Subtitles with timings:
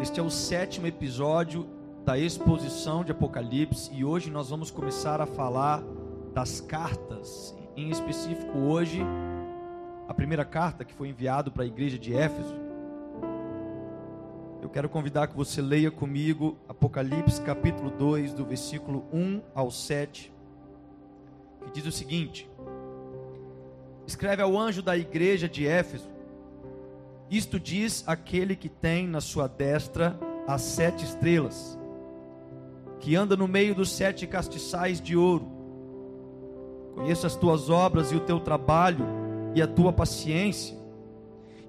[0.00, 1.68] Este é o sétimo episódio
[2.04, 5.82] da exposição de Apocalipse e hoje nós vamos começar a falar
[6.32, 9.02] das cartas, em específico hoje
[10.06, 12.54] a primeira carta que foi enviada para a igreja de Éfeso.
[14.62, 20.32] Eu quero convidar que você leia comigo Apocalipse capítulo 2, do versículo 1 ao 7,
[21.64, 22.48] que diz o seguinte:
[24.06, 26.17] Escreve ao anjo da igreja de Éfeso
[27.30, 31.78] isto diz aquele que tem na sua destra as sete estrelas,
[33.00, 35.46] que anda no meio dos sete castiçais de ouro.
[36.94, 39.06] Conheço as tuas obras e o teu trabalho
[39.54, 40.76] e a tua paciência,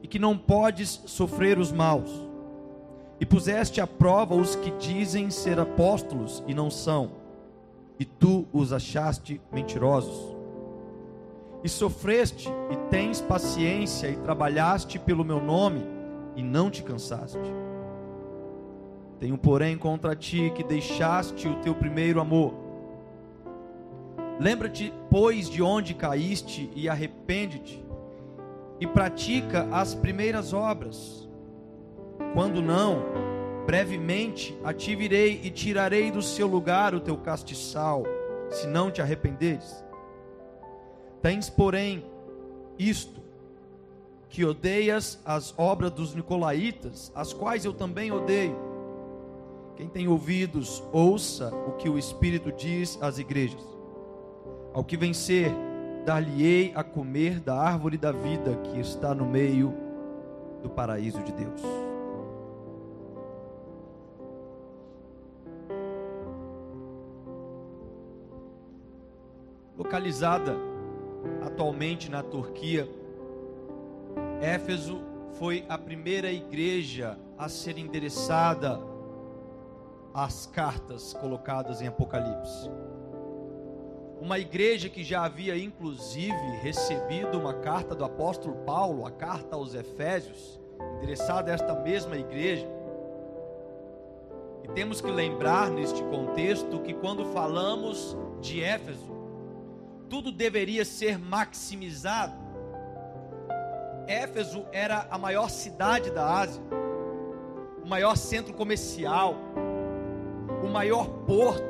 [0.01, 2.09] e que não podes sofrer os maus.
[3.19, 7.11] E puseste à prova os que dizem ser apóstolos e não são,
[7.99, 10.38] e tu os achaste mentirosos
[11.63, 15.85] e sofreste, e tens paciência, e trabalhaste pelo meu nome,
[16.35, 17.39] e não te cansaste.
[19.19, 22.53] Tenho, porém, contra ti que deixaste o teu primeiro amor.
[24.39, 27.83] Lembra-te, pois, de onde caíste, e arrepende-te,
[28.79, 31.27] e pratica as primeiras obras.
[32.33, 33.03] Quando não,
[33.66, 38.03] brevemente a virei e tirarei do seu lugar o teu castiçal,
[38.49, 39.83] se não te arrependeres.
[41.22, 42.03] Tens, porém,
[42.78, 43.20] isto,
[44.30, 48.56] que odeias as obras dos nicolaítas, as quais eu também odeio.
[49.75, 53.64] Quem tem ouvidos, ouça o que o Espírito diz às igrejas.
[54.73, 55.52] Ao que vencer,
[56.06, 59.73] dar-lhe-ei a comer da árvore da vida que está no meio
[60.62, 61.62] do paraíso de Deus.
[69.78, 70.69] Localizada
[71.42, 72.89] atualmente na Turquia,
[74.42, 75.02] Éfeso
[75.34, 78.80] foi a primeira igreja a ser endereçada
[80.13, 82.69] às cartas colocadas em Apocalipse.
[84.19, 89.74] Uma igreja que já havia inclusive recebido uma carta do apóstolo Paulo, a carta aos
[89.74, 90.59] Efésios,
[90.97, 92.68] endereçada a esta mesma igreja.
[94.63, 99.19] E temos que lembrar neste contexto que quando falamos de Éfeso,
[100.09, 102.34] tudo deveria ser maximizado.
[104.08, 106.62] Éfeso era a maior cidade da Ásia,
[107.84, 109.36] o maior centro comercial,
[110.64, 111.70] o maior porto,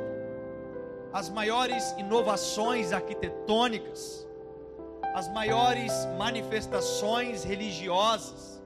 [1.12, 4.26] as maiores inovações arquitetônicas,
[5.14, 8.62] as maiores manifestações religiosas.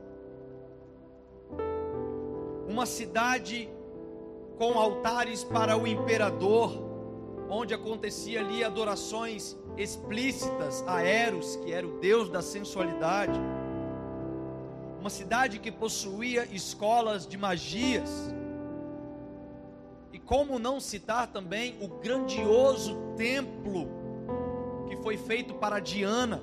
[2.69, 3.69] Uma cidade
[4.56, 6.94] com altares para o imperador,
[7.54, 13.38] onde acontecia ali adorações explícitas a Eros, que era o deus da sensualidade.
[15.00, 18.10] Uma cidade que possuía escolas de magias.
[20.12, 23.88] E como não citar também o grandioso templo
[24.88, 26.43] que foi feito para Diana,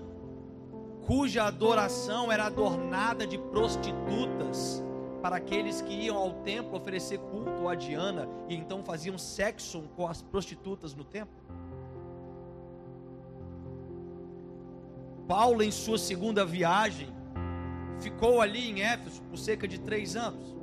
[1.06, 4.82] cuja adoração era adornada de prostitutas
[5.22, 10.08] para aqueles que iam ao templo oferecer culto a Diana e então faziam sexo com
[10.08, 11.42] as prostitutas no templo.
[15.28, 17.08] Paulo, em sua segunda viagem,
[18.00, 20.56] ficou ali em Éfeso por cerca de três anos.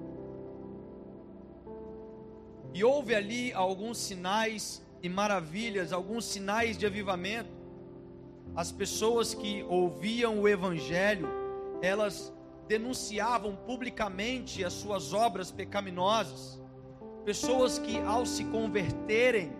[2.74, 7.50] E houve ali alguns sinais e maravilhas, alguns sinais de avivamento.
[8.54, 11.28] As pessoas que ouviam o Evangelho,
[11.80, 12.32] elas
[12.68, 16.60] denunciavam publicamente as suas obras pecaminosas.
[17.24, 19.52] Pessoas que, ao se converterem,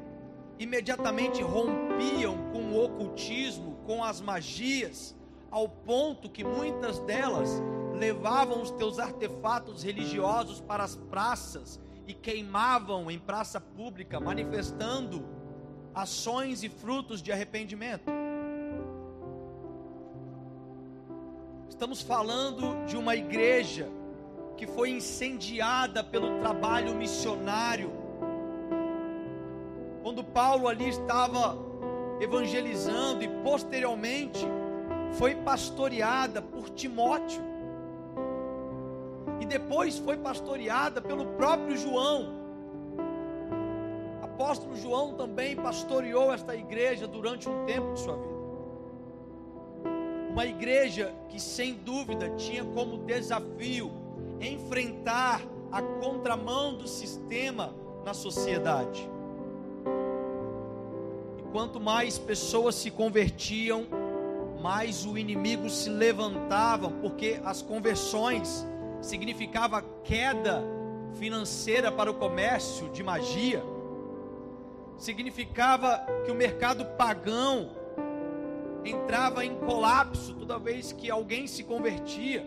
[0.59, 5.17] imediatamente rompiam com o ocultismo, com as magias,
[5.51, 7.49] ao ponto que muitas delas
[7.95, 15.27] levavam os teus artefatos religiosos para as praças e queimavam em praça pública, manifestando
[15.95, 18.18] ações e frutos de arrependimento.
[21.69, 23.89] Estamos falando de uma igreja
[24.57, 27.93] que foi incendiada pelo trabalho missionário
[30.03, 31.57] quando Paulo ali estava
[32.21, 34.45] evangelizando e posteriormente
[35.13, 37.43] foi pastoreada por Timóteo.
[39.41, 42.39] E depois foi pastoreada pelo próprio João.
[44.23, 48.38] Apóstolo João também pastoreou esta igreja durante um tempo de sua vida.
[50.39, 53.91] Uma igreja que sem dúvida tinha como desafio
[54.41, 55.43] enfrentar
[55.73, 57.75] a contramão do sistema
[58.05, 59.11] na sociedade.
[61.51, 63.89] Quanto mais pessoas se convertiam,
[64.63, 68.65] mais o inimigo se levantava, porque as conversões
[69.03, 70.63] significava queda
[71.15, 73.61] financeira para o comércio de magia,
[74.99, 77.71] significava que o mercado pagão
[78.91, 82.45] entrava em colapso toda vez que alguém se convertia.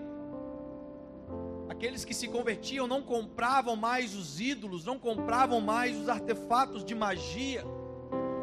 [1.70, 6.94] Aqueles que se convertiam não compravam mais os ídolos, não compravam mais os artefatos de
[6.94, 7.66] magia.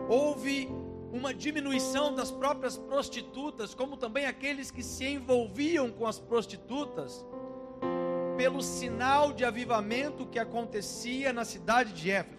[0.08, 0.68] Houve
[1.12, 7.24] uma diminuição das próprias prostitutas, como também aqueles que se envolviam com as prostitutas,
[8.36, 12.37] pelo sinal de avivamento que acontecia na cidade de Éfeso.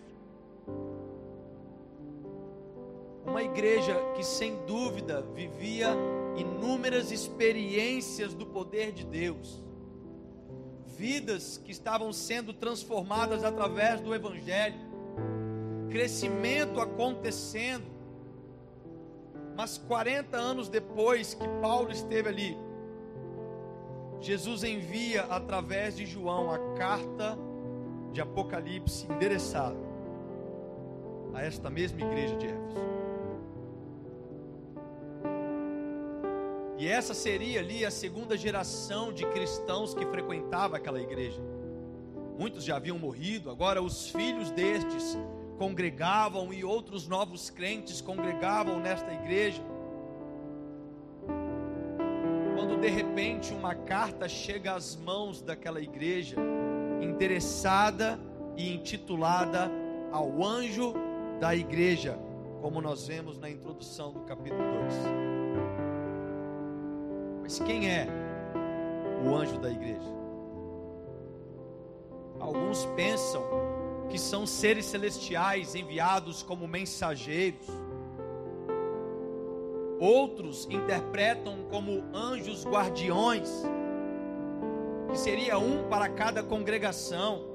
[3.30, 5.96] Uma igreja que sem dúvida vivia
[6.36, 9.62] inúmeras experiências do poder de Deus,
[10.86, 14.80] vidas que estavam sendo transformadas através do Evangelho,
[15.90, 17.86] crescimento acontecendo,
[19.56, 22.58] mas 40 anos depois que Paulo esteve ali,
[24.22, 27.38] Jesus envia através de João a carta
[28.12, 29.78] de Apocalipse endereçada
[31.34, 33.09] a esta mesma igreja de Éfeso.
[36.80, 41.42] E essa seria ali a segunda geração de cristãos que frequentava aquela igreja.
[42.40, 45.18] Muitos já haviam morrido, agora os filhos destes
[45.58, 49.62] congregavam e outros novos crentes congregavam nesta igreja.
[52.56, 56.38] Quando de repente uma carta chega às mãos daquela igreja,
[57.02, 58.18] endereçada
[58.56, 59.70] e intitulada
[60.14, 60.94] ao anjo
[61.42, 62.18] da igreja,
[62.62, 65.39] como nós vemos na introdução do capítulo 2.
[67.50, 68.06] Mas quem é
[69.26, 70.08] o anjo da igreja?
[72.40, 73.42] Alguns pensam
[74.08, 77.66] que são seres celestiais enviados como mensageiros.
[80.00, 83.50] Outros interpretam como anjos guardiões,
[85.10, 87.46] que seria um para cada congregação.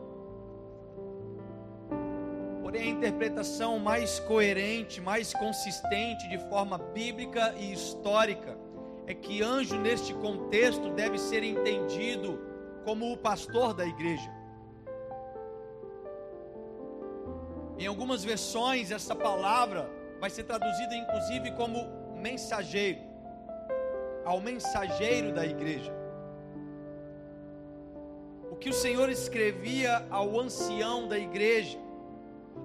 [2.65, 8.64] Porém, a interpretação mais coerente, mais consistente de forma bíblica e histórica
[9.07, 12.41] é que anjo neste contexto deve ser entendido
[12.85, 14.31] como o pastor da igreja.
[17.79, 19.91] Em algumas versões, essa palavra
[20.21, 21.79] vai ser traduzida inclusive como
[22.17, 23.01] mensageiro,
[24.25, 25.93] ao mensageiro da igreja.
[28.51, 31.79] O que o Senhor escrevia ao ancião da igreja,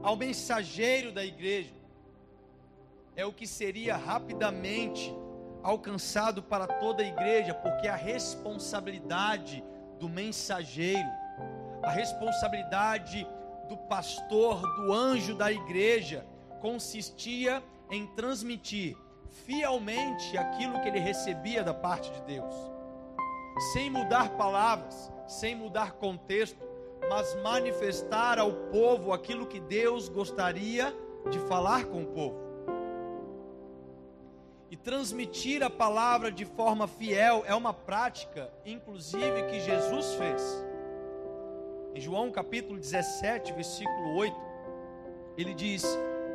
[0.04, 1.74] ao mensageiro da igreja,
[3.16, 5.14] é o que seria rapidamente
[5.64, 9.64] alcançado para toda a igreja, porque a responsabilidade
[10.00, 11.10] do mensageiro,
[11.84, 13.28] a responsabilidade
[13.68, 16.26] do pastor, do anjo da igreja,
[16.62, 18.98] consistia em transmitir
[19.46, 22.56] fielmente aquilo que ele recebia da parte de Deus,
[23.74, 26.68] sem mudar palavras, sem mudar contexto,
[27.10, 30.94] mas manifestar ao povo aquilo que Deus gostaria
[31.30, 32.49] de falar com o povo
[34.72, 40.66] e transmitir a palavra de forma fiel é uma prática, inclusive, que Jesus fez.
[41.96, 44.36] Em João capítulo 17, versículo 8,
[45.38, 45.84] ele diz: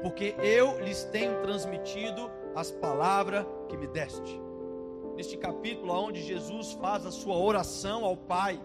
[0.03, 4.41] Porque eu lhes tenho transmitido as palavras que me deste.
[5.15, 8.61] Neste capítulo, onde Jesus faz a sua oração ao Pai,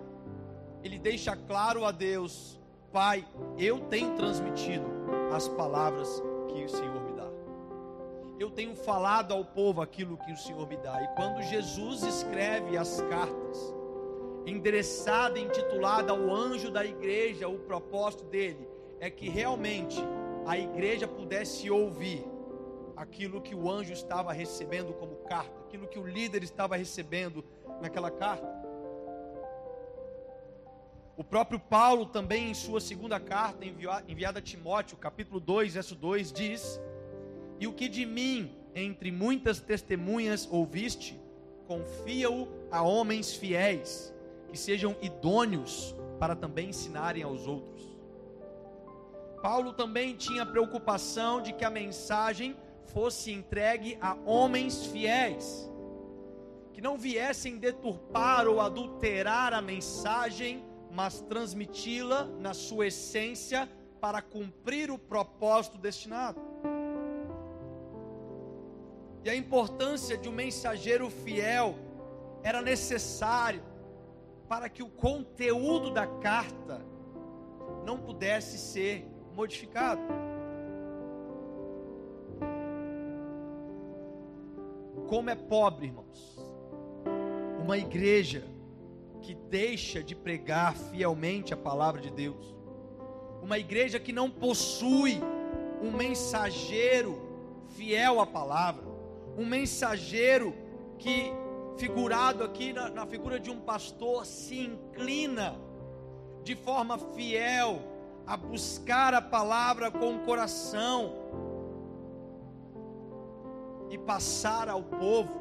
[0.84, 2.60] ele deixa claro a Deus:
[2.92, 3.24] Pai,
[3.56, 4.86] eu tenho transmitido
[5.32, 6.99] as palavras que o Senhor
[8.40, 11.04] eu tenho falado ao povo aquilo que o Senhor me dá.
[11.04, 13.74] E quando Jesus escreve as cartas,
[14.46, 18.66] endereçada intitulada ao anjo da igreja, o propósito dele
[19.02, 19.98] é que realmente
[20.46, 22.26] a igreja pudesse ouvir
[22.96, 27.44] aquilo que o anjo estava recebendo como carta, aquilo que o líder estava recebendo
[27.82, 28.48] naquela carta.
[31.18, 33.66] O próprio Paulo também em sua segunda carta
[34.08, 36.80] enviada a Timóteo, capítulo 2, verso 2 diz:
[37.60, 41.20] e o que de mim, entre muitas testemunhas, ouviste,
[41.68, 44.14] confia-o a homens fiéis,
[44.48, 47.86] que sejam idôneos para também ensinarem aos outros.
[49.42, 55.70] Paulo também tinha preocupação de que a mensagem fosse entregue a homens fiéis,
[56.74, 64.90] que não viessem deturpar ou adulterar a mensagem, mas transmiti-la na sua essência para cumprir
[64.90, 66.49] o propósito destinado
[69.24, 71.76] e a importância de um mensageiro fiel
[72.44, 73.62] era necessário
[74.48, 76.82] para que o conteúdo da carta
[77.86, 80.02] não pudesse ser modificado.
[85.08, 86.38] Como é pobre, irmãos,
[87.62, 88.44] uma igreja
[89.22, 92.60] que deixa de pregar fielmente a palavra de Deus
[93.42, 95.20] uma igreja que não possui
[95.82, 97.20] um mensageiro
[97.70, 98.84] fiel à palavra,
[99.40, 100.54] um mensageiro
[100.98, 101.32] que,
[101.78, 105.58] figurado aqui na, na figura de um pastor, se inclina
[106.44, 107.82] de forma fiel
[108.28, 111.14] a buscar a palavra com o coração
[113.90, 115.40] e passar ao povo.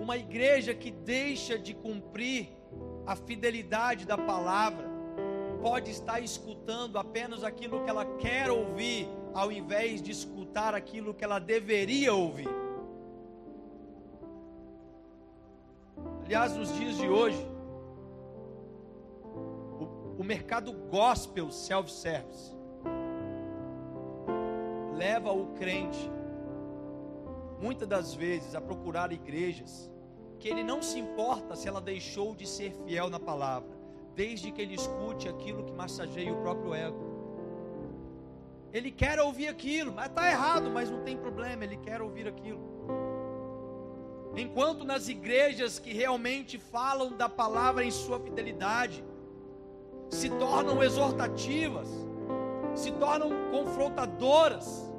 [0.00, 2.48] Uma igreja que deixa de cumprir
[3.04, 4.88] a fidelidade da palavra
[5.60, 11.24] pode estar escutando apenas aquilo que ela quer ouvir, ao invés de escutar aquilo que
[11.24, 12.48] ela deveria ouvir.
[16.24, 17.46] Aliás, nos dias de hoje,
[19.80, 22.56] o, o mercado gospel self-service
[24.94, 26.10] leva o crente,
[27.60, 29.90] muitas das vezes, a procurar igrejas
[30.38, 33.82] que ele não se importa se ela deixou de ser fiel na palavra
[34.14, 37.11] desde que ele escute aquilo que massageia o próprio ego.
[38.72, 42.60] Ele quer ouvir aquilo, mas está errado, mas não tem problema, ele quer ouvir aquilo.
[44.34, 49.04] Enquanto nas igrejas que realmente falam da palavra em sua fidelidade,
[50.08, 51.88] se tornam exortativas,
[52.74, 54.90] se tornam confrontadoras,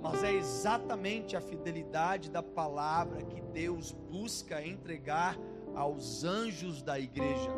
[0.00, 5.36] mas é exatamente a fidelidade da palavra que Deus busca entregar
[5.74, 7.50] aos anjos da igreja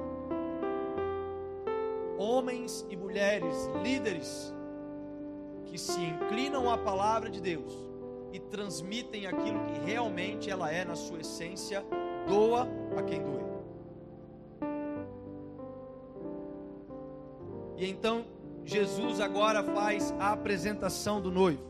[2.21, 4.55] homens e mulheres, líderes,
[5.71, 7.73] que se inclinam à palavra de Deus
[8.33, 11.85] e transmitem aquilo que realmente ela é na sua essência,
[12.27, 13.41] doa a quem doer.
[17.77, 18.27] E então
[18.65, 21.63] Jesus agora faz a apresentação do noivo.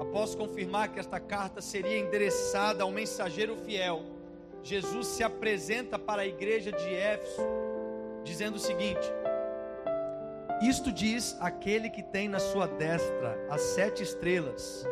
[0.00, 4.02] Após confirmar que esta carta seria endereçada ao mensageiro fiel,
[4.62, 7.42] Jesus se apresenta para a igreja de Éfeso
[8.24, 9.06] dizendo o seguinte:
[10.60, 14.84] Isto diz aquele que tem na sua destra as sete estrelas,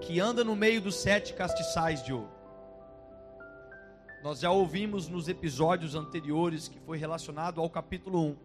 [0.00, 2.30] que anda no meio dos sete castiçais de ouro.
[4.22, 8.36] Nós já ouvimos nos episódios anteriores que foi relacionado ao capítulo 1,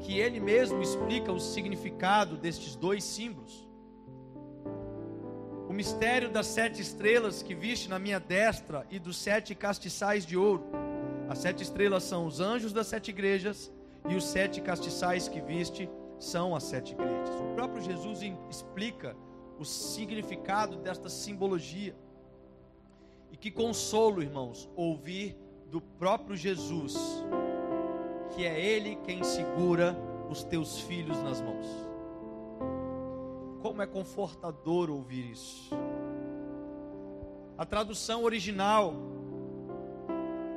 [0.00, 3.66] que ele mesmo explica o significado destes dois símbolos.
[5.68, 10.36] O mistério das sete estrelas que viste na minha destra e dos sete castiçais de
[10.36, 10.64] ouro
[11.28, 13.72] as sete estrelas são os anjos das sete igrejas,
[14.08, 17.34] e os sete castiçais que viste são as sete igrejas.
[17.40, 19.16] O próprio Jesus explica
[19.58, 21.94] o significado desta simbologia.
[23.30, 25.36] E que consolo, irmãos, ouvir
[25.70, 26.96] do próprio Jesus,
[28.34, 29.96] que é Ele quem segura
[30.30, 31.66] os teus filhos nas mãos.
[33.60, 35.70] Como é confortador ouvir isso.
[37.58, 38.94] A tradução original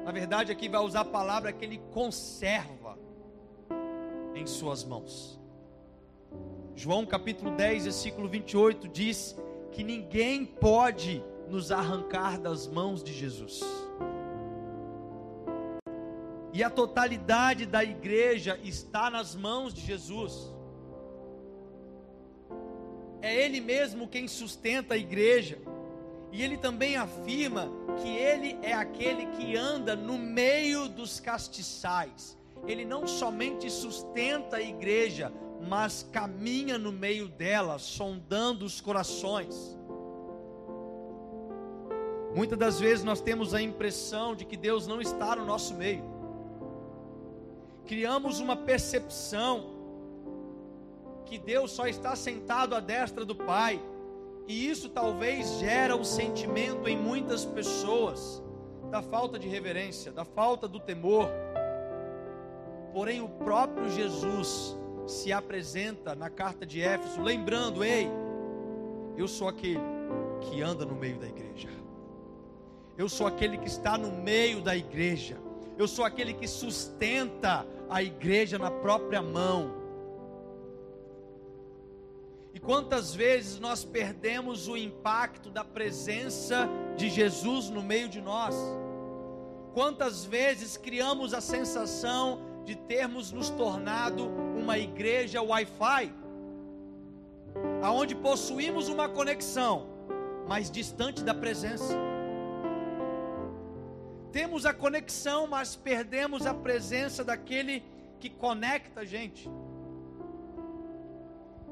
[0.09, 2.78] na verdade, aqui vai usar a palavra que ele conserva
[4.39, 5.39] em suas mãos.
[6.75, 9.36] João capítulo 10, versículo 28 diz
[9.72, 13.62] que ninguém pode nos arrancar das mãos de Jesus.
[16.53, 20.53] E a totalidade da igreja está nas mãos de Jesus.
[23.22, 25.60] É Ele mesmo quem sustenta a igreja.
[26.31, 32.38] E ele também afirma que ele é aquele que anda no meio dos castiçais.
[32.67, 35.31] Ele não somente sustenta a igreja,
[35.67, 39.77] mas caminha no meio dela, sondando os corações.
[42.35, 46.03] Muitas das vezes nós temos a impressão de que Deus não está no nosso meio.
[47.85, 49.77] Criamos uma percepção
[51.25, 53.81] que Deus só está sentado à destra do Pai
[54.47, 58.41] e isso talvez gera um sentimento em muitas pessoas
[58.89, 61.29] da falta de reverência, da falta do temor.
[62.93, 64.77] Porém, o próprio Jesus
[65.08, 68.10] se apresenta na carta de Éfeso, lembrando: ei,
[69.17, 69.81] eu sou aquele
[70.41, 71.69] que anda no meio da igreja,
[72.98, 75.38] eu sou aquele que está no meio da igreja,
[75.77, 79.77] eu sou aquele que sustenta a igreja na própria mão.
[82.53, 86.67] E quantas vezes nós perdemos o impacto da presença
[86.98, 88.55] de Jesus no meio de nós?
[89.74, 96.13] Quantas vezes criamos a sensação de termos nos tornado uma igreja Wi-Fi,
[97.81, 99.88] aonde possuímos uma conexão,
[100.47, 101.97] mas distante da presença.
[104.31, 107.83] Temos a conexão, mas perdemos a presença daquele
[108.19, 109.49] que conecta a gente.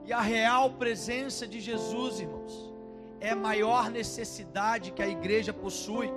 [0.03, 2.73] E a real presença de Jesus, irmãos,
[3.19, 6.09] é a maior necessidade que a igreja possui.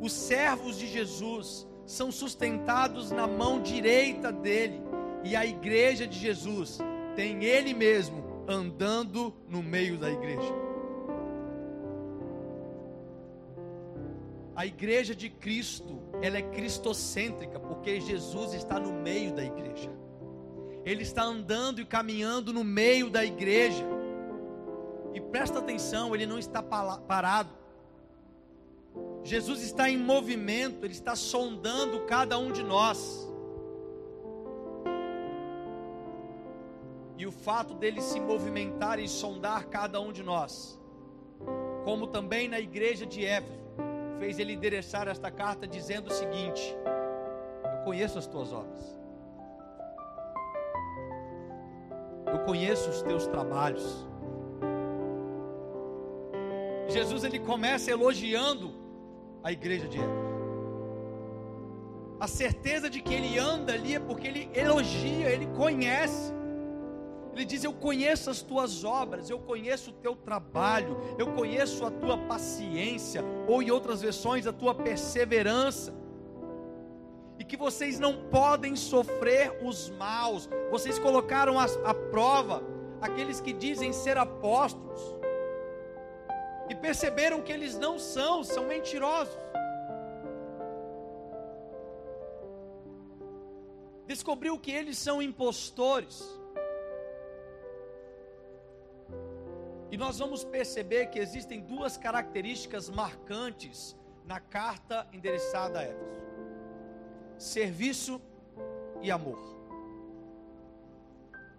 [0.00, 4.82] Os servos de Jesus são sustentados na mão direita dele,
[5.24, 6.78] E a igreja de Jesus
[7.16, 10.54] tem Ele mesmo andando no meio da igreja.
[14.54, 19.90] A igreja de Cristo, ela é cristocêntrica, porque Jesus está no meio da igreja.
[20.84, 23.84] Ele está andando e caminhando no meio da igreja.
[25.14, 27.57] E presta atenção, ele não está parado.
[29.24, 33.28] Jesus está em movimento, ele está sondando cada um de nós.
[37.16, 40.78] E o fato dele se movimentar e sondar cada um de nós,
[41.84, 43.58] como também na igreja de Éfeso,
[44.20, 46.76] fez ele endereçar esta carta dizendo o seguinte:
[47.64, 48.98] Eu conheço as tuas obras,
[52.32, 54.06] eu conheço os teus trabalhos.
[56.88, 58.77] Jesus ele começa elogiando
[59.48, 60.28] a igreja de Éfeso.
[62.20, 66.34] A certeza de que ele anda ali é porque ele elogia, ele conhece.
[67.32, 71.90] Ele diz: Eu conheço as tuas obras, eu conheço o teu trabalho, eu conheço a
[71.90, 75.94] tua paciência, ou em outras versões, a tua perseverança.
[77.38, 82.62] E que vocês não podem sofrer os maus, vocês colocaram à prova
[83.00, 85.00] aqueles que dizem ser apóstolos,
[86.68, 89.34] e perceberam que eles não são, são mentirosos.
[94.06, 96.22] Descobriu que eles são impostores.
[99.90, 106.22] E nós vamos perceber que existem duas características marcantes na carta endereçada a Éfeso:
[107.38, 108.20] serviço
[109.02, 109.38] e amor.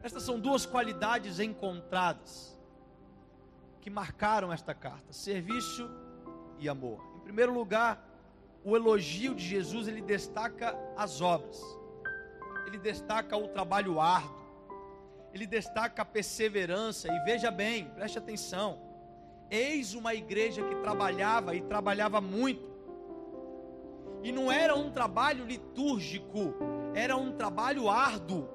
[0.01, 2.58] Estas são duas qualidades encontradas
[3.89, 5.89] que marcaram esta carta: serviço
[6.60, 7.03] e amor.
[7.17, 8.08] Em primeiro lugar,
[8.63, 11.60] o elogio de Jesus ele destaca as obras,
[12.67, 14.39] ele destaca o trabalho árduo
[15.32, 17.08] ele destaca a perseverança.
[17.08, 18.80] E veja bem, preste atenção.
[19.49, 22.67] Eis uma igreja que trabalhava e trabalhava muito.
[24.23, 26.56] E não era um trabalho litúrgico,
[26.95, 28.49] era um trabalho árduo.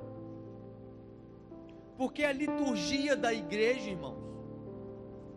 [1.97, 4.24] Porque a liturgia da igreja, irmãos,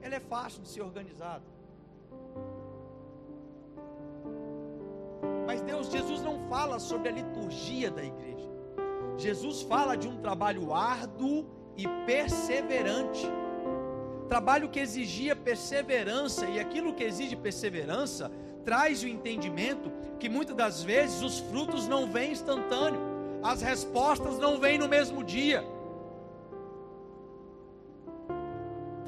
[0.07, 1.43] ela é fácil de ser organizada.
[5.45, 8.47] Mas Deus, Jesus não fala sobre a liturgia da igreja.
[9.17, 13.27] Jesus fala de um trabalho árduo e perseverante.
[14.27, 18.31] Trabalho que exigia perseverança, e aquilo que exige perseverança
[18.65, 19.89] traz o entendimento
[20.19, 22.99] que muitas das vezes os frutos não vêm instantâneo,
[23.41, 25.63] as respostas não vêm no mesmo dia.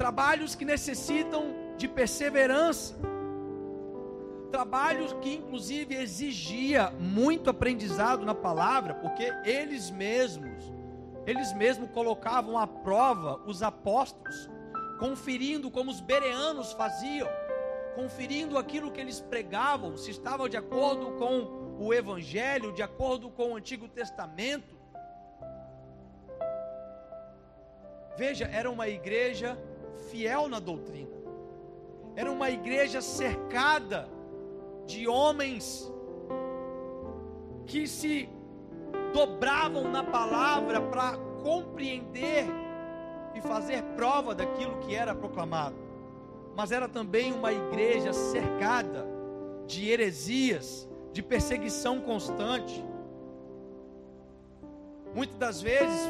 [0.00, 2.96] Trabalhos que necessitam de perseverança
[4.50, 10.72] trabalho que inclusive exigia muito aprendizado na palavra, porque eles mesmos,
[11.26, 14.50] eles mesmos colocavam à prova os apóstolos,
[14.98, 17.28] conferindo como os bereanos faziam,
[17.94, 23.52] conferindo aquilo que eles pregavam, se estavam de acordo com o evangelho, de acordo com
[23.52, 24.80] o Antigo Testamento.
[28.16, 29.56] Veja, era uma igreja
[30.10, 31.10] fiel na doutrina.
[32.16, 34.08] Era uma igreja cercada
[34.86, 35.90] de homens
[37.66, 38.28] que se
[39.14, 42.46] dobravam na palavra para compreender
[43.34, 45.76] e fazer prova daquilo que era proclamado.
[46.56, 49.06] Mas era também uma igreja cercada
[49.66, 52.84] de heresias, de perseguição constante.
[55.14, 56.08] Muitas das vezes,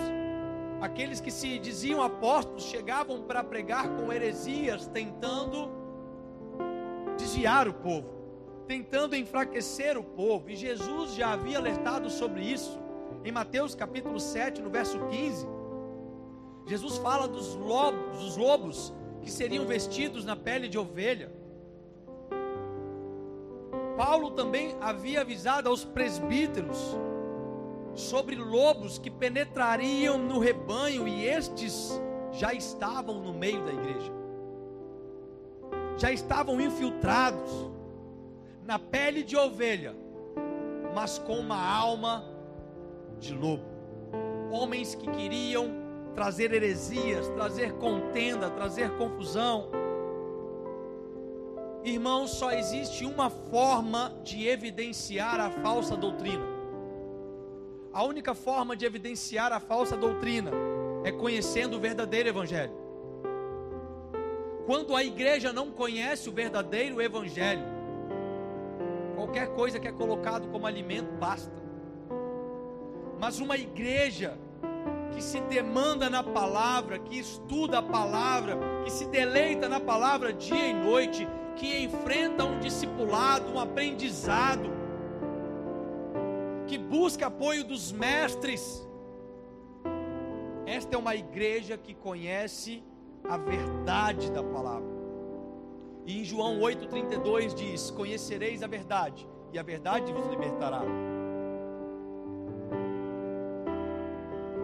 [0.80, 5.70] aqueles que se diziam apóstolos chegavam para pregar com heresias, tentando
[7.16, 8.20] desviar o povo
[8.70, 12.78] tentando enfraquecer o povo, e Jesus já havia alertado sobre isso.
[13.24, 15.44] Em Mateus capítulo 7, no verso 15,
[16.68, 21.32] Jesus fala dos lobos, dos lobos que seriam vestidos na pele de ovelha.
[23.96, 26.96] Paulo também havia avisado aos presbíteros
[28.00, 32.00] sobre lobos que penetrariam no rebanho e estes
[32.32, 34.12] já estavam no meio da igreja.
[35.96, 37.70] Já estavam infiltrados
[38.64, 39.94] na pele de ovelha,
[40.94, 42.24] mas com uma alma
[43.18, 43.64] de lobo.
[44.50, 45.70] Homens que queriam
[46.14, 49.68] trazer heresias, trazer contenda, trazer confusão.
[51.84, 56.49] Irmãos, só existe uma forma de evidenciar a falsa doutrina.
[57.92, 60.50] A única forma de evidenciar a falsa doutrina
[61.04, 62.72] é conhecendo o verdadeiro evangelho.
[64.66, 67.80] Quando a igreja não conhece o verdadeiro evangelho,
[69.20, 71.52] Qualquer coisa que é colocado como alimento basta.
[73.18, 74.38] mas uma igreja
[75.12, 80.68] que se demanda na palavra, que estuda a palavra, que se deleita na palavra dia
[80.68, 84.70] e noite, que enfrenta um discipulado, um aprendizado,
[86.70, 88.88] que busca apoio dos mestres.
[90.64, 92.80] Esta é uma igreja que conhece
[93.28, 94.88] a verdade da palavra.
[96.06, 100.82] E em João 8,32 diz: Conhecereis a verdade, e a verdade vos libertará.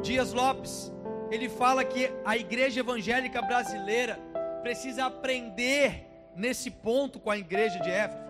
[0.01, 0.93] Dias Lopes,
[1.29, 4.17] ele fala que a igreja evangélica brasileira
[4.63, 8.27] precisa aprender nesse ponto com a igreja de Éfeso.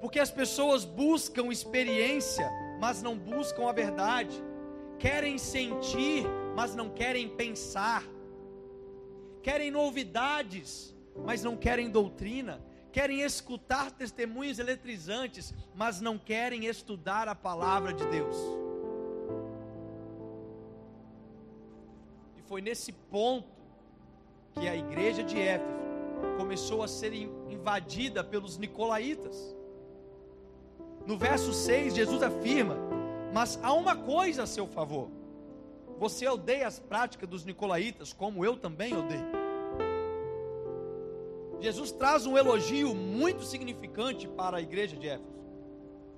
[0.00, 2.50] Porque as pessoas buscam experiência,
[2.82, 4.42] mas não buscam a verdade.
[4.98, 8.02] Querem sentir, mas não querem pensar.
[9.40, 10.92] Querem novidades,
[11.24, 12.60] mas não querem doutrina.
[12.90, 18.36] Querem escutar testemunhos eletrizantes, mas não querem estudar a palavra de Deus.
[22.48, 23.48] foi nesse ponto
[24.60, 25.72] que a igreja de Éfeso
[26.36, 29.56] começou a ser invadida pelos nicolaítas.
[31.06, 32.76] No verso 6, Jesus afirma:
[33.32, 35.08] Mas há uma coisa a seu favor.
[35.98, 39.42] Você odeia as práticas dos nicolaítas, como eu também odeio.
[41.60, 45.32] Jesus traz um elogio muito significante para a igreja de Éfeso.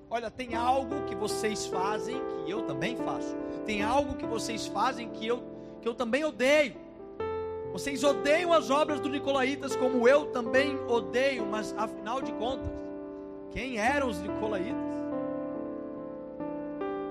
[0.08, 3.36] Olha, tem algo que vocês fazem que eu também faço.
[3.66, 5.42] Tem algo que vocês fazem que eu
[5.82, 6.76] que eu também odeio.
[7.70, 12.70] Vocês odeiam as obras dos Nicolaítas como eu também odeio, mas afinal de contas,
[13.54, 14.94] quem eram os Nicolaítas?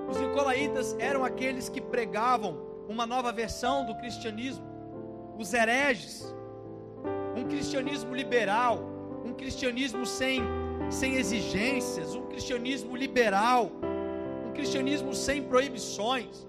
[0.10, 4.66] Os Nicolaítas eram aqueles que pregavam uma nova versão do cristianismo,
[5.40, 6.36] os hereges,
[7.36, 8.80] um cristianismo liberal,
[9.26, 10.42] um cristianismo sem,
[10.92, 13.72] sem exigências, um cristianismo liberal,
[14.46, 16.46] um cristianismo sem proibições.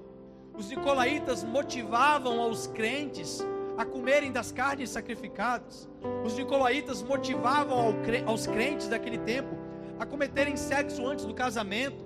[0.59, 5.89] Os nicolaítas motivavam aos crentes a comerem das carnes sacrificadas.
[6.25, 7.95] Os nicolaítas motivavam
[8.27, 9.54] aos crentes daquele tempo
[9.99, 12.05] a cometerem sexo antes do casamento.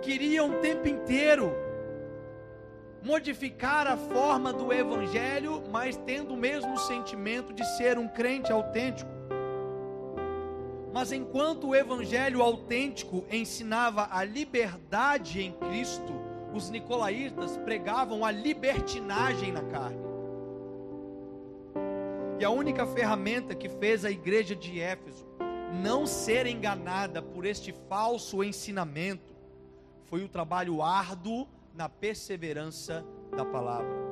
[0.00, 1.52] Queriam o tempo inteiro
[3.04, 9.10] modificar a forma do evangelho, mas tendo o mesmo sentimento de ser um crente autêntico.
[10.92, 16.12] Mas enquanto o evangelho autêntico ensinava a liberdade em Cristo,
[16.52, 20.12] os nicolaítas pregavam a libertinagem na carne.
[22.38, 25.24] E a única ferramenta que fez a igreja de Éfeso
[25.72, 29.34] não ser enganada por este falso ensinamento
[30.04, 33.04] foi o trabalho árduo na perseverança
[33.34, 34.02] da palavra.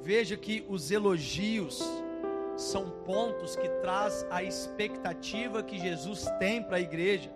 [0.00, 1.82] Veja que os elogios
[2.56, 7.30] são pontos que traz a expectativa que Jesus tem para a igreja.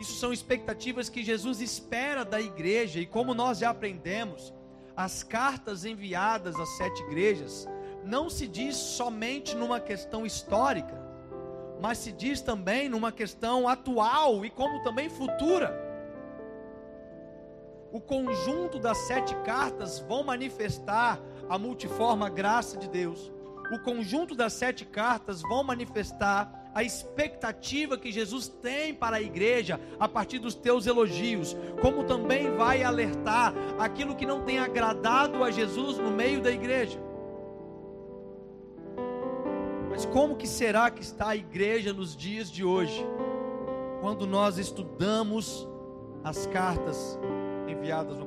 [0.00, 4.54] Isso são expectativas que Jesus espera da igreja, e como nós já aprendemos,
[4.98, 7.68] as cartas enviadas às sete igrejas
[8.04, 11.00] não se diz somente numa questão histórica,
[11.80, 15.72] mas se diz também numa questão atual e como também futura.
[17.92, 23.32] O conjunto das sete cartas vão manifestar a multiforme graça de Deus.
[23.72, 29.80] O conjunto das sete cartas vão manifestar a expectativa que Jesus tem para a igreja
[29.98, 35.50] a partir dos teus elogios, como também vai alertar aquilo que não tem agradado a
[35.50, 37.00] Jesus no meio da igreja.
[39.90, 43.04] Mas como que será que está a igreja nos dias de hoje,
[44.00, 45.66] quando nós estudamos
[46.22, 47.18] as cartas
[47.68, 48.26] enviadas no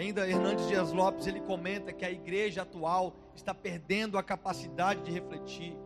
[0.00, 5.10] Ainda Hernandes Dias Lopes ele comenta que a igreja atual está perdendo a capacidade de
[5.10, 5.76] refletir.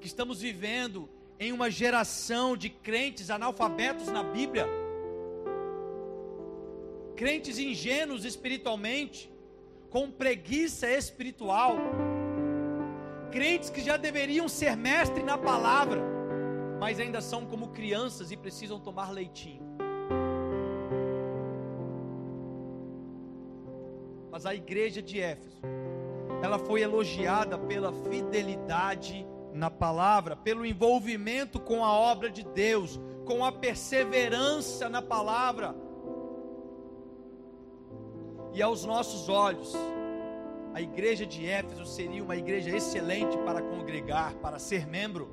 [0.00, 1.06] Que estamos vivendo
[1.38, 4.66] em uma geração de crentes analfabetos na Bíblia.
[7.14, 9.30] Crentes ingênuos espiritualmente,
[9.90, 11.76] com preguiça espiritual.
[13.30, 16.00] Crentes que já deveriam ser mestre na palavra,
[16.80, 19.67] mas ainda são como crianças e precisam tomar leitinho.
[24.38, 25.60] Mas a igreja de Éfeso,
[26.40, 33.44] ela foi elogiada pela fidelidade na palavra, pelo envolvimento com a obra de Deus, com
[33.44, 35.74] a perseverança na palavra.
[38.54, 39.74] E aos nossos olhos,
[40.72, 45.28] a igreja de Éfeso seria uma igreja excelente para congregar, para ser membro.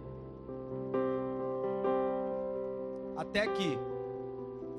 [3.15, 3.77] Até que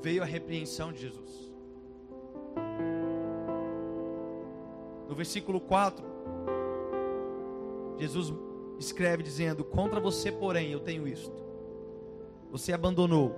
[0.02, 1.45] veio a repreensão de Jesus.
[5.16, 6.05] Versículo 4,
[7.98, 8.33] Jesus
[8.79, 11.44] escreve dizendo: Contra você, porém, eu tenho isto.
[12.50, 13.35] Você abandonou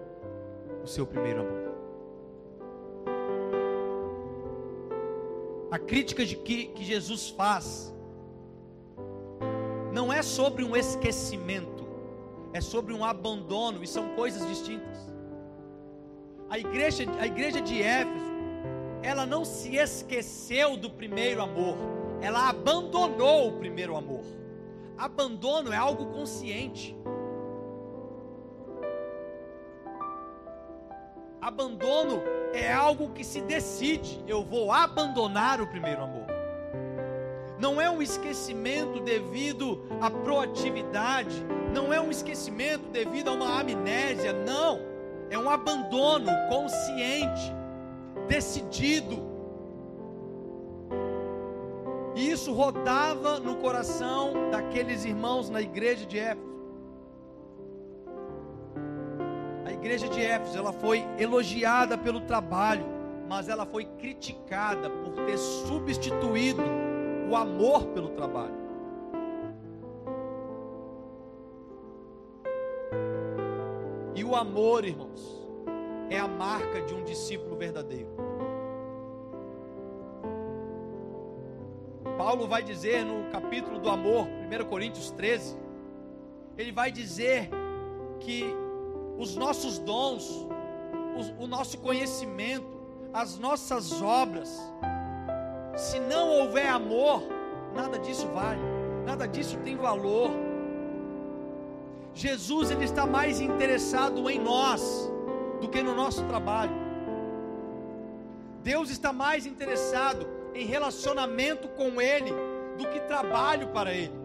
[0.82, 1.68] o seu primeiro amor.
[5.70, 7.94] A crítica de que, que Jesus faz
[9.92, 11.86] não é sobre um esquecimento,
[12.52, 14.98] é sobre um abandono, e são coisas distintas.
[16.48, 18.27] A igreja, a igreja de Éfeso,
[19.08, 21.78] ela não se esqueceu do primeiro amor,
[22.20, 24.22] ela abandonou o primeiro amor.
[24.98, 26.94] Abandono é algo consciente.
[31.40, 32.20] Abandono
[32.52, 34.22] é algo que se decide.
[34.26, 36.26] Eu vou abandonar o primeiro amor.
[37.58, 41.42] Não é um esquecimento devido à proatividade,
[41.74, 44.80] não é um esquecimento devido a uma amnésia, não.
[45.30, 47.56] É um abandono consciente,
[48.28, 49.26] decidido.
[52.14, 56.48] E isso rodava no coração daqueles irmãos na igreja de Éfeso.
[59.64, 62.84] A igreja de Éfeso, ela foi elogiada pelo trabalho,
[63.28, 66.62] mas ela foi criticada por ter substituído
[67.30, 68.58] o amor pelo trabalho.
[74.14, 75.37] E o amor, irmãos,
[76.10, 78.08] é a marca de um discípulo verdadeiro.
[82.16, 85.56] Paulo vai dizer no capítulo do amor, 1 Coríntios 13,
[86.56, 87.48] ele vai dizer
[88.18, 88.44] que
[89.16, 90.28] os nossos dons,
[91.38, 92.66] o, o nosso conhecimento,
[93.12, 94.60] as nossas obras,
[95.76, 97.22] se não houver amor,
[97.74, 98.60] nada disso vale,
[99.06, 100.30] nada disso tem valor.
[102.12, 105.08] Jesus ele está mais interessado em nós
[105.60, 106.72] do que no nosso trabalho.
[108.62, 112.32] Deus está mais interessado em relacionamento com Ele
[112.76, 114.18] do que trabalho para Ele.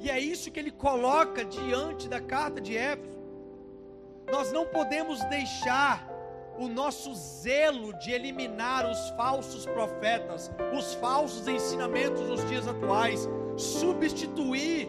[0.00, 3.18] E é isso que ele coloca diante da carta de Éfeso.
[4.30, 6.06] Nós não podemos deixar
[6.58, 14.88] o nosso zelo de eliminar os falsos profetas, os falsos ensinamentos nos dias atuais, substituir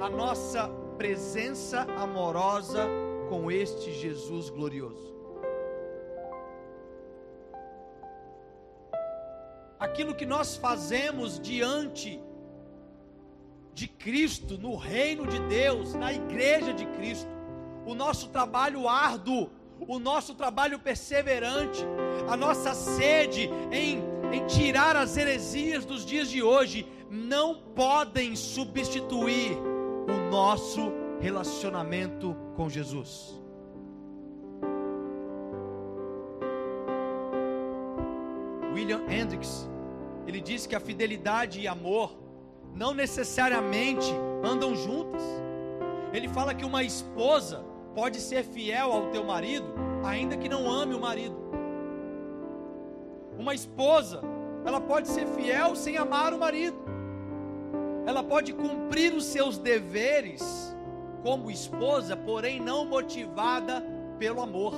[0.00, 2.86] a nossa presença amorosa
[3.28, 5.08] com este Jesus glorioso.
[9.98, 12.20] aquilo que nós fazemos diante
[13.72, 17.28] de Cristo, no reino de Deus, na igreja de Cristo,
[17.86, 21.84] o nosso trabalho árduo, o nosso trabalho perseverante,
[22.28, 29.52] a nossa sede em, em tirar as heresias dos dias de hoje, não podem substituir
[30.08, 33.38] o nosso relacionamento com Jesus.
[38.72, 39.68] William Hendricks,
[40.26, 42.16] ele diz que a fidelidade e amor
[42.74, 44.12] não necessariamente
[44.44, 45.22] andam juntas.
[46.12, 49.66] Ele fala que uma esposa pode ser fiel ao teu marido,
[50.04, 51.36] ainda que não ame o marido.
[53.36, 54.22] Uma esposa,
[54.64, 56.78] ela pode ser fiel sem amar o marido.
[58.06, 60.74] Ela pode cumprir os seus deveres
[61.22, 63.82] como esposa, porém não motivada
[64.18, 64.74] pelo amor.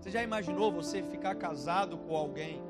[0.00, 2.62] Você já imaginou você ficar casado com alguém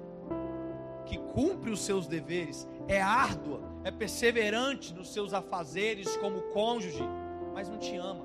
[1.05, 7.05] que cumpre os seus deveres, é árdua, é perseverante nos seus afazeres como cônjuge,
[7.53, 8.25] mas não te ama?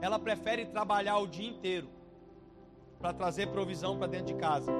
[0.00, 1.88] Ela prefere trabalhar o dia inteiro
[2.98, 4.72] para trazer provisão para dentro de casa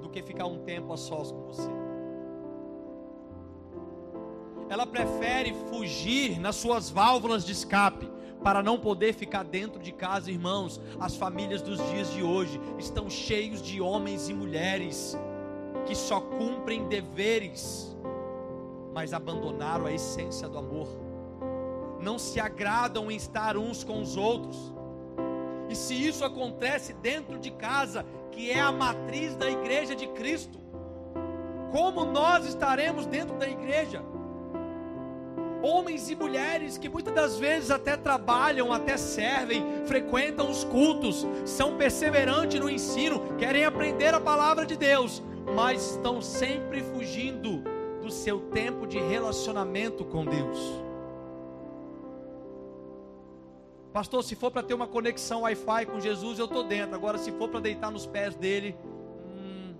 [0.00, 1.70] do que ficar um tempo a sós com você.
[4.68, 8.08] Ela prefere fugir nas suas válvulas de escape
[8.42, 10.80] para não poder ficar dentro de casa, irmãos.
[10.98, 15.18] As famílias dos dias de hoje estão cheios de homens e mulheres
[15.86, 17.96] que só cumprem deveres,
[18.94, 20.88] mas abandonaram a essência do amor.
[22.00, 24.72] Não se agradam em estar uns com os outros.
[25.70, 30.58] E se isso acontece dentro de casa, que é a matriz da igreja de Cristo,
[31.70, 34.02] como nós estaremos dentro da igreja?
[35.62, 41.76] homens e mulheres que muitas das vezes até trabalham, até servem, frequentam os cultos, são
[41.76, 45.22] perseverantes no ensino, querem aprender a palavra de Deus,
[45.54, 47.62] mas estão sempre fugindo
[48.02, 50.89] do seu tempo de relacionamento com Deus.
[53.92, 56.94] Pastor, se for para ter uma conexão Wi-Fi com Jesus, eu estou dentro.
[56.94, 58.76] Agora, se for para deitar nos pés dele,
[59.26, 59.74] hum,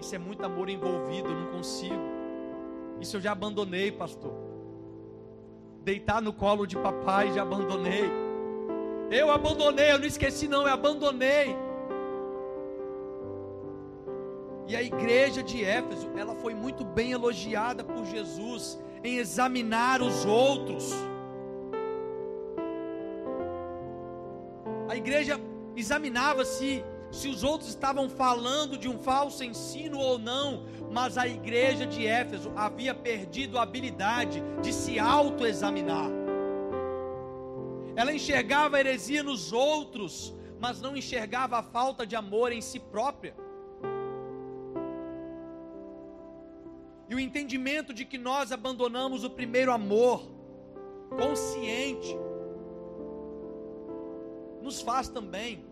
[0.00, 2.02] isso é muito amor envolvido, eu não consigo.
[3.00, 4.32] Isso eu já abandonei, pastor.
[5.84, 8.10] deitar no colo de papai já abandonei.
[9.10, 11.56] Eu abandonei, eu não esqueci não, eu abandonei.
[14.68, 20.24] E a igreja de Éfeso, ela foi muito bem elogiada por Jesus em examinar os
[20.24, 20.92] outros.
[24.92, 25.40] A igreja
[25.74, 31.26] examinava se se os outros estavam falando de um falso ensino ou não, mas a
[31.26, 36.10] igreja de Éfeso havia perdido a habilidade de se autoexaminar.
[37.96, 42.78] Ela enxergava a heresia nos outros, mas não enxergava a falta de amor em si
[42.78, 43.34] própria.
[47.08, 50.30] E o entendimento de que nós abandonamos o primeiro amor,
[51.10, 52.14] consciente,
[54.62, 55.64] nos faz também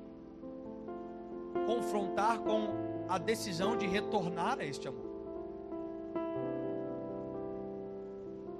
[1.67, 2.69] confrontar com
[3.09, 5.11] a decisão de retornar a este amor.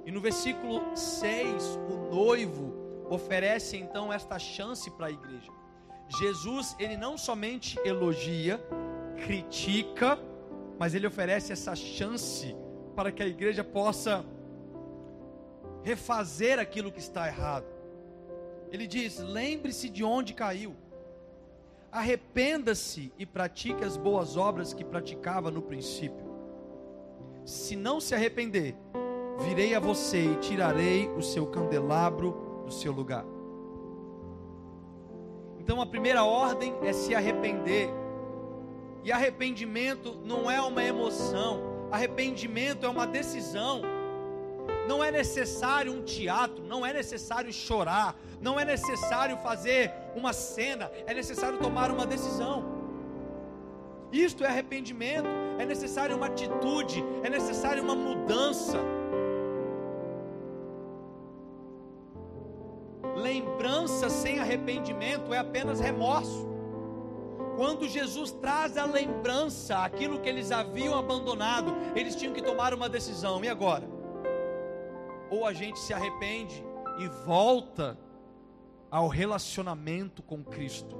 [0.05, 2.73] E no versículo 6, o noivo
[3.09, 5.51] oferece então esta chance para a igreja.
[6.19, 8.59] Jesus, ele não somente elogia,
[9.25, 10.19] critica,
[10.77, 12.55] mas ele oferece essa chance
[12.95, 14.25] para que a igreja possa
[15.83, 17.80] refazer aquilo que está errado.
[18.71, 20.75] Ele diz: lembre-se de onde caiu
[21.91, 26.31] arrependa-se e pratique as boas obras que praticava no princípio.
[27.43, 28.75] Se não se arrepender,
[29.39, 33.25] virei a você e tirarei o seu candelabro do seu lugar.
[35.59, 37.89] Então a primeira ordem é se arrepender.
[39.03, 43.81] E arrependimento não é uma emoção, arrependimento é uma decisão.
[44.91, 50.91] Não é necessário um teatro, não é necessário chorar, não é necessário fazer uma cena,
[51.07, 52.57] é necessário tomar uma decisão.
[54.11, 58.79] Isto é arrependimento, é necessário uma atitude, é necessário uma mudança.
[63.15, 66.49] Lembrança sem arrependimento é apenas remorso.
[67.55, 72.89] Quando Jesus traz a lembrança, aquilo que eles haviam abandonado, eles tinham que tomar uma
[72.89, 73.41] decisão.
[73.41, 74.00] E agora?
[75.31, 76.63] Ou a gente se arrepende
[76.99, 77.97] e volta
[78.91, 80.97] ao relacionamento com Cristo,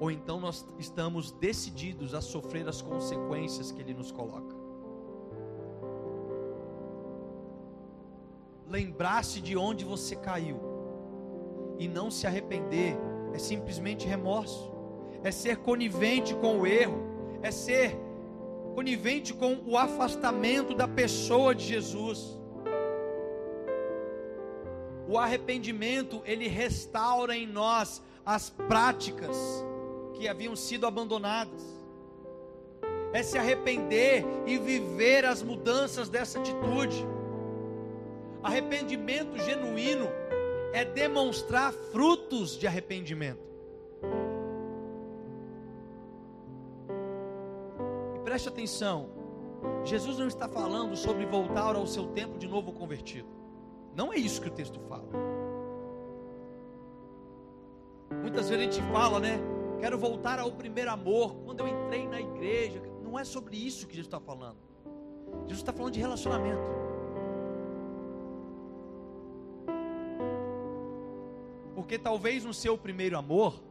[0.00, 4.56] ou então nós estamos decididos a sofrer as consequências que Ele nos coloca.
[8.68, 10.58] Lembrar-se de onde você caiu
[11.78, 12.96] e não se arrepender
[13.32, 14.72] é simplesmente remorso,
[15.22, 16.98] é ser conivente com o erro,
[17.42, 17.96] é ser
[18.74, 22.40] conivente com o afastamento da pessoa de Jesus.
[25.08, 29.36] O arrependimento, ele restaura em nós as práticas
[30.14, 31.62] que haviam sido abandonadas.
[33.12, 37.06] É se arrepender e viver as mudanças dessa atitude.
[38.42, 40.08] Arrependimento genuíno
[40.72, 43.44] é demonstrar frutos de arrependimento.
[48.16, 49.08] E preste atenção,
[49.84, 53.43] Jesus não está falando sobre voltar ao seu tempo de novo convertido.
[53.94, 55.08] Não é isso que o texto fala.
[58.22, 59.38] Muitas vezes a gente fala, né?
[59.80, 61.34] Quero voltar ao primeiro amor.
[61.44, 62.82] Quando eu entrei na igreja.
[63.02, 64.58] Não é sobre isso que Jesus está falando.
[65.42, 66.84] Jesus está falando de relacionamento.
[71.74, 73.62] Porque talvez no seu primeiro amor,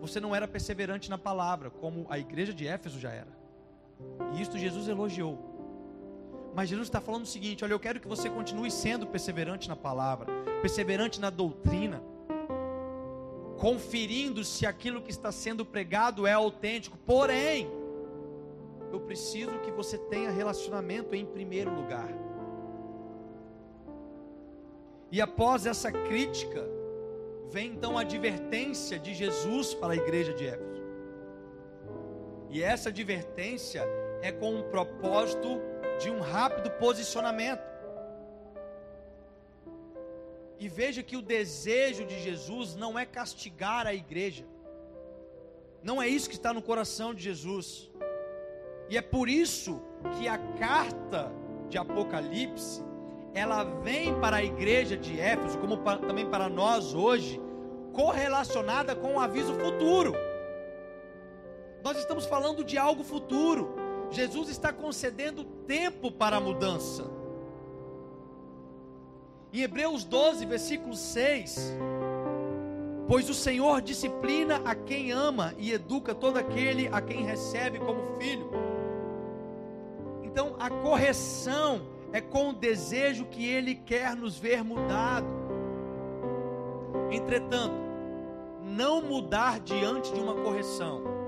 [0.00, 3.28] você não era perseverante na palavra, como a igreja de Éfeso já era.
[4.32, 5.49] E isto Jesus elogiou.
[6.54, 9.76] Mas Jesus está falando o seguinte: olha, eu quero que você continue sendo perseverante na
[9.76, 10.26] palavra,
[10.60, 12.02] perseverante na doutrina,
[13.58, 16.96] conferindo se aquilo que está sendo pregado é autêntico.
[16.98, 17.70] Porém,
[18.92, 22.08] eu preciso que você tenha relacionamento em primeiro lugar.
[25.12, 26.64] E após essa crítica,
[27.48, 30.82] vem então a advertência de Jesus para a igreja de Éfeso.
[32.48, 33.82] E essa advertência
[34.22, 35.60] é com um propósito
[36.00, 37.62] de um rápido posicionamento.
[40.58, 44.44] E veja que o desejo de Jesus não é castigar a igreja.
[45.82, 47.90] Não é isso que está no coração de Jesus.
[48.90, 49.80] E é por isso
[50.18, 51.32] que a carta
[51.68, 52.82] de Apocalipse,
[53.32, 57.40] ela vem para a igreja de Éfeso, como também para nós hoje,
[57.92, 60.12] correlacionada com um aviso futuro.
[61.82, 63.74] Nós estamos falando de algo futuro.
[64.10, 67.04] Jesus está concedendo tempo para a mudança.
[69.52, 71.76] Em Hebreus 12, versículo 6,
[73.06, 78.16] pois o Senhor disciplina a quem ama e educa todo aquele a quem recebe como
[78.16, 78.50] filho.
[80.22, 81.82] Então, a correção
[82.12, 85.26] é com o desejo que Ele quer nos ver mudado.
[87.10, 87.74] Entretanto,
[88.62, 91.19] não mudar diante de uma correção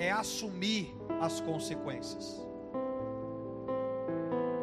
[0.00, 2.40] é assumir as consequências.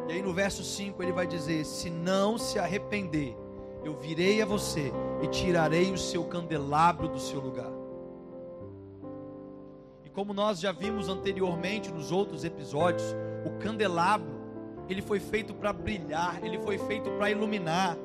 [0.08, 3.36] E aí no verso 5 ele vai dizer: Se não se arrepender,
[3.84, 7.70] eu virei a você e tirarei o seu candelabro do seu lugar.
[10.04, 13.14] E como nós já vimos anteriormente nos outros episódios,
[13.46, 14.38] o candelabro,
[14.88, 17.96] ele foi feito para brilhar, ele foi feito para iluminar.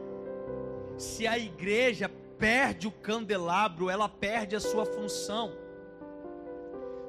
[0.98, 5.63] Se a igreja perde o candelabro, ela perde a sua função.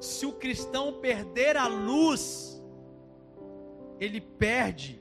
[0.04, 2.62] Se o cristão perder a luz,
[3.98, 5.00] ele perde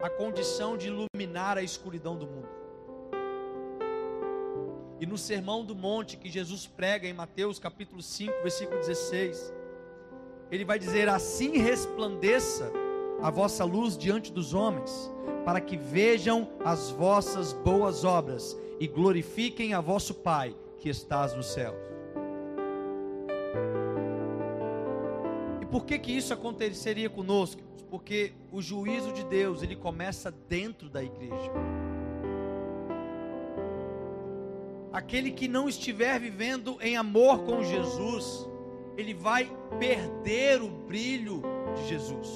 [0.00, 2.48] a condição de iluminar a escuridão do mundo.
[5.00, 9.54] E no Sermão do Monte que Jesus prega em Mateus capítulo 5, versículo 16,
[10.50, 12.72] ele vai dizer: Assim resplandeça
[13.22, 15.12] a vossa luz diante dos homens,
[15.44, 21.46] para que vejam as vossas boas obras e glorifiquem a vosso Pai que estás nos
[21.46, 21.93] céus.
[25.74, 27.60] Por que que isso aconteceria conosco?
[27.90, 31.50] Porque o juízo de Deus, ele começa dentro da igreja.
[34.92, 38.48] Aquele que não estiver vivendo em amor com Jesus,
[38.96, 39.50] ele vai
[39.80, 41.42] perder o brilho
[41.74, 42.28] de Jesus.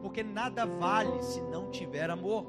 [0.00, 2.46] Porque nada vale se não tiver amor.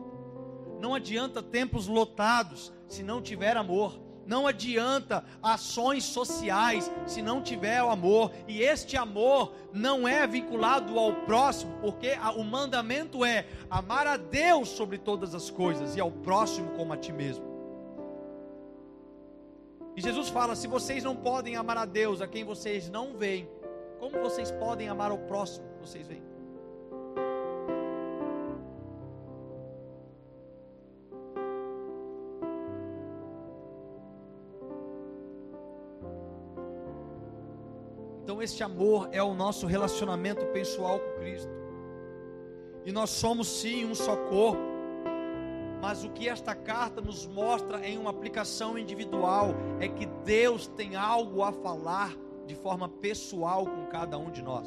[0.79, 3.99] Não adianta tempos lotados se não tiver amor.
[4.25, 8.31] Não adianta ações sociais se não tiver o amor.
[8.47, 14.69] E este amor não é vinculado ao próximo, porque o mandamento é amar a Deus
[14.69, 17.53] sobre todas as coisas e ao próximo como a ti mesmo.
[19.95, 23.47] E Jesus fala: se vocês não podem amar a Deus, a quem vocês não veem,
[23.99, 26.32] como vocês podem amar ao próximo que vocês veem?
[38.43, 41.51] Este amor é o nosso relacionamento pessoal com Cristo.
[42.85, 44.73] E nós somos sim um só corpo
[45.83, 49.49] mas o que esta carta nos mostra em uma aplicação individual
[49.81, 52.15] é que Deus tem algo a falar
[52.47, 54.65] de forma pessoal com cada um de nós.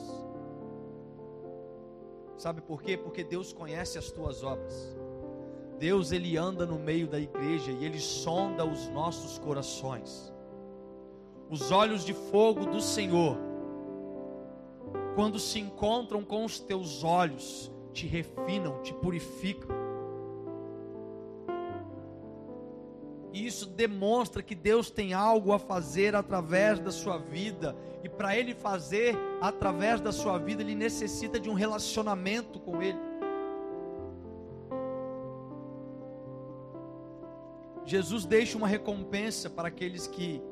[2.36, 2.98] Sabe por quê?
[2.98, 4.94] Porque Deus conhece as tuas obras.
[5.78, 10.30] Deus ele anda no meio da igreja e ele sonda os nossos corações.
[11.48, 13.38] Os olhos de fogo do Senhor,
[15.16, 19.74] quando se encontram com os teus olhos, te refinam, te purificam.
[23.32, 27.74] E isso demonstra que Deus tem algo a fazer através da sua vida.
[28.04, 32.98] E para Ele fazer através da sua vida, Ele necessita de um relacionamento com Ele.
[37.86, 40.42] Jesus deixa uma recompensa para aqueles que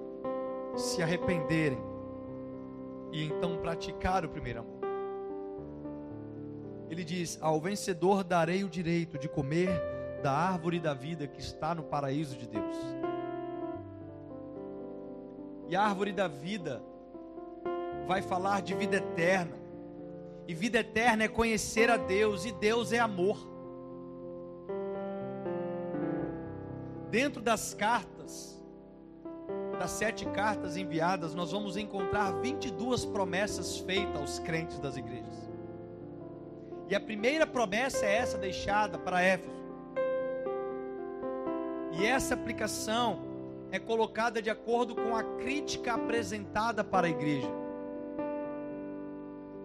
[0.75, 1.94] se arrependerem
[3.15, 4.81] e então praticar o primeiro amor.
[6.91, 9.71] Ele diz: Ao vencedor darei o direito de comer
[10.21, 12.77] da árvore da vida que está no paraíso de Deus.
[15.69, 16.83] E a árvore da vida
[18.07, 19.57] vai falar de vida eterna.
[20.49, 23.39] E vida eterna é conhecer a Deus, e Deus é amor.
[27.11, 28.14] Dentro das cartas,
[29.75, 35.49] das sete cartas enviadas, nós vamos encontrar 22 promessas feitas aos crentes das igrejas.
[36.89, 39.65] E a primeira promessa é essa deixada para Éfeso.
[41.99, 43.23] E essa aplicação
[43.71, 47.51] é colocada de acordo com a crítica apresentada para a igreja.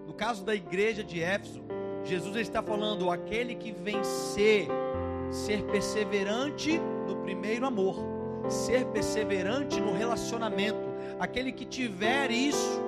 [0.07, 1.61] No caso da igreja de Éfeso,
[2.03, 4.67] Jesus está falando: aquele que vencer,
[5.31, 8.18] ser perseverante no primeiro amor,
[8.49, 10.89] ser perseverante no relacionamento,
[11.19, 12.81] aquele que tiver isso,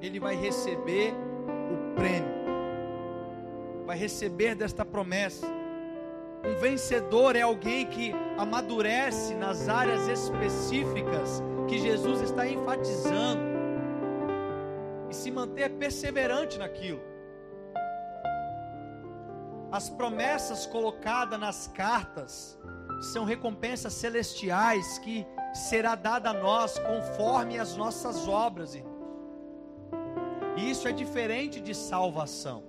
[0.00, 1.14] ele vai receber
[1.70, 2.34] o prêmio,
[3.84, 5.46] vai receber desta promessa.
[6.44, 13.42] Um vencedor é alguém que amadurece nas áreas específicas que Jesus está enfatizando
[15.10, 17.00] e se manter perseverante naquilo.
[19.72, 22.56] As promessas colocadas nas cartas
[23.00, 28.74] são recompensas celestiais que será dada a nós conforme as nossas obras.
[30.56, 32.64] E isso é diferente de salvação.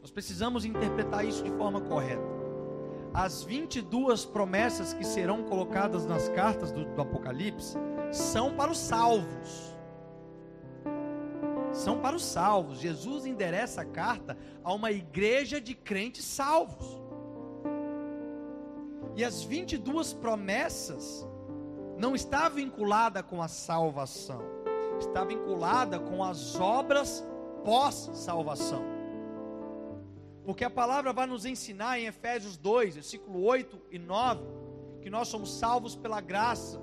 [0.00, 2.42] Nós precisamos interpretar isso de forma correta.
[3.14, 7.76] As 22 promessas que serão colocadas nas cartas do, do Apocalipse
[8.10, 9.72] são para os salvos.
[11.72, 12.78] são para os salvos.
[12.78, 17.01] Jesus endereça a carta a uma igreja de crentes salvos.
[19.14, 21.26] E as 22 promessas
[21.98, 24.42] não está vinculada com a salvação,
[24.98, 27.24] está vinculada com as obras
[27.64, 28.82] pós-salvação.
[30.44, 34.42] Porque a palavra vai nos ensinar em Efésios 2, versículo 8 e 9,
[35.00, 36.80] que nós somos salvos pela graça,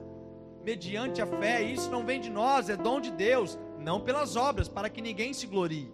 [0.63, 4.36] mediante a fé, e isso não vem de nós, é dom de Deus, não pelas
[4.36, 5.91] obras, para que ninguém se glorie.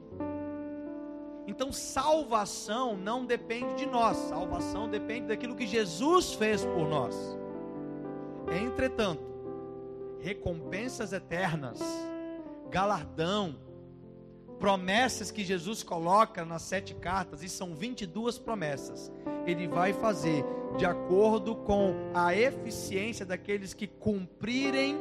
[1.55, 7.15] Então, salvação não depende de nós, salvação depende daquilo que Jesus fez por nós.
[8.61, 9.23] Entretanto,
[10.19, 11.79] recompensas eternas,
[12.69, 13.55] galardão,
[14.59, 19.09] promessas que Jesus coloca nas sete cartas, e são 22 promessas,
[19.45, 20.43] ele vai fazer
[20.77, 24.97] de acordo com a eficiência daqueles que cumprirem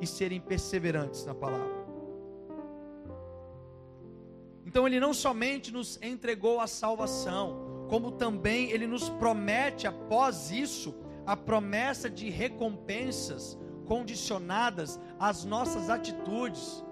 [0.00, 1.79] e serem perseverantes na palavra.
[4.70, 10.94] Então ele não somente nos entregou a salvação, como também ele nos promete após isso
[11.26, 16.84] a promessa de recompensas condicionadas às nossas atitudes.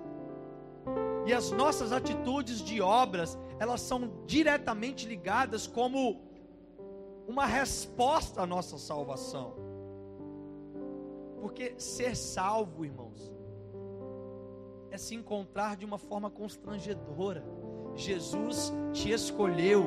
[1.25, 6.21] E as nossas atitudes de obras, elas são diretamente ligadas como
[7.29, 9.55] uma resposta à nossa salvação.
[11.41, 13.33] Porque ser salvo, irmãos,
[14.91, 17.68] é se encontrar de uma forma constrangedora.
[17.99, 19.87] Jesus te escolheu,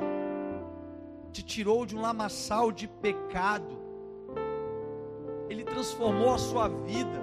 [1.32, 3.80] te tirou de um lamaçal de pecado,
[5.49, 7.22] Ele transformou a sua vida,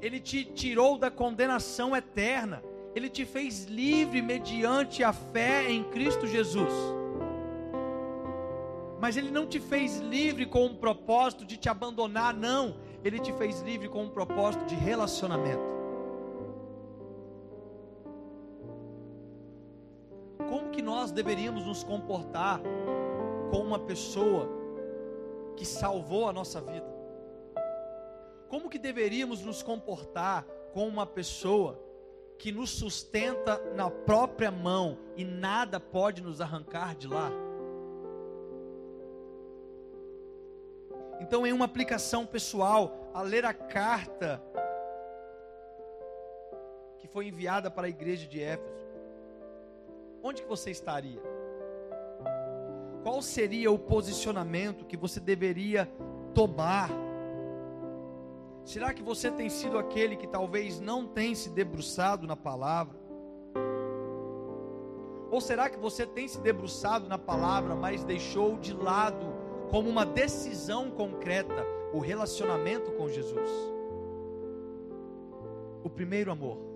[0.00, 2.62] Ele te tirou da condenação eterna,
[2.94, 6.72] Ele te fez livre mediante a fé em Cristo Jesus.
[9.00, 12.76] Mas Ele não te fez livre com um propósito de te abandonar, não.
[13.02, 15.73] Ele te fez livre com um propósito de relacionamento.
[20.82, 22.60] Nós deveríamos nos comportar
[23.50, 24.48] com uma pessoa
[25.56, 26.92] que salvou a nossa vida?
[28.48, 31.80] Como que deveríamos nos comportar com uma pessoa
[32.38, 37.30] que nos sustenta na própria mão e nada pode nos arrancar de lá?
[41.20, 44.42] Então, em uma aplicação pessoal, a ler a carta
[46.98, 48.83] que foi enviada para a igreja de Éfeso,
[50.24, 51.20] onde que você estaria?
[53.02, 55.86] Qual seria o posicionamento que você deveria
[56.34, 56.88] tomar?
[58.64, 62.98] Será que você tem sido aquele que talvez não tem se debruçado na palavra?
[65.30, 69.26] Ou será que você tem se debruçado na palavra, mas deixou de lado
[69.70, 73.50] como uma decisão concreta o relacionamento com Jesus?
[75.82, 76.73] O primeiro amor.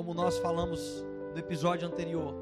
[0.00, 2.34] Como nós falamos no episódio anterior,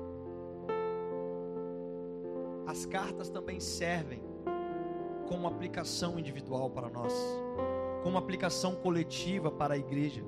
[2.69, 4.23] as cartas também servem
[5.27, 7.13] como aplicação individual para nós,
[8.05, 10.23] como aplicação coletiva para a igreja.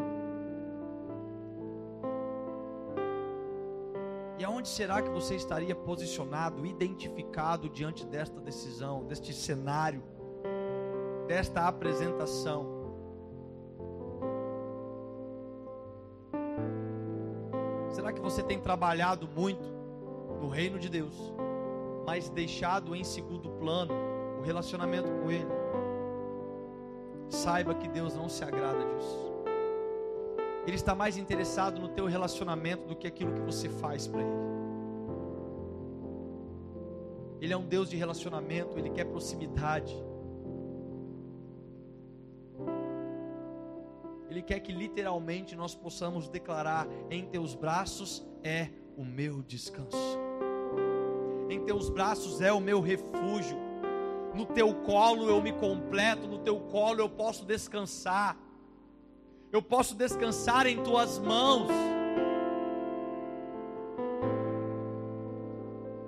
[4.36, 10.02] E aonde será que você estaria posicionado, identificado diante desta decisão, deste cenário,
[11.28, 12.79] desta apresentação?
[18.30, 19.68] Você tem trabalhado muito
[20.40, 21.14] no reino de Deus,
[22.06, 23.92] mas deixado em segundo plano
[24.38, 25.48] o relacionamento com Ele,
[27.28, 29.30] saiba que Deus não se agrada disso.
[30.64, 34.50] Ele está mais interessado no teu relacionamento do que aquilo que você faz para Ele.
[37.40, 39.96] Ele é um Deus de relacionamento, Ele quer proximidade.
[44.40, 50.18] Ele quer que literalmente nós possamos declarar: em teus braços é o meu descanso,
[51.50, 53.58] em teus braços é o meu refúgio,
[54.34, 58.34] no teu colo eu me completo, no teu colo eu posso descansar,
[59.52, 61.68] eu posso descansar em tuas mãos.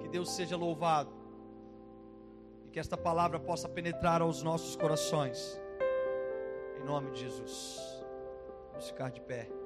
[0.00, 1.12] Que Deus seja louvado.
[2.64, 5.60] E que esta palavra possa penetrar aos nossos corações,
[6.80, 7.91] em nome de Jesus.
[8.82, 9.61] Ficar de pé.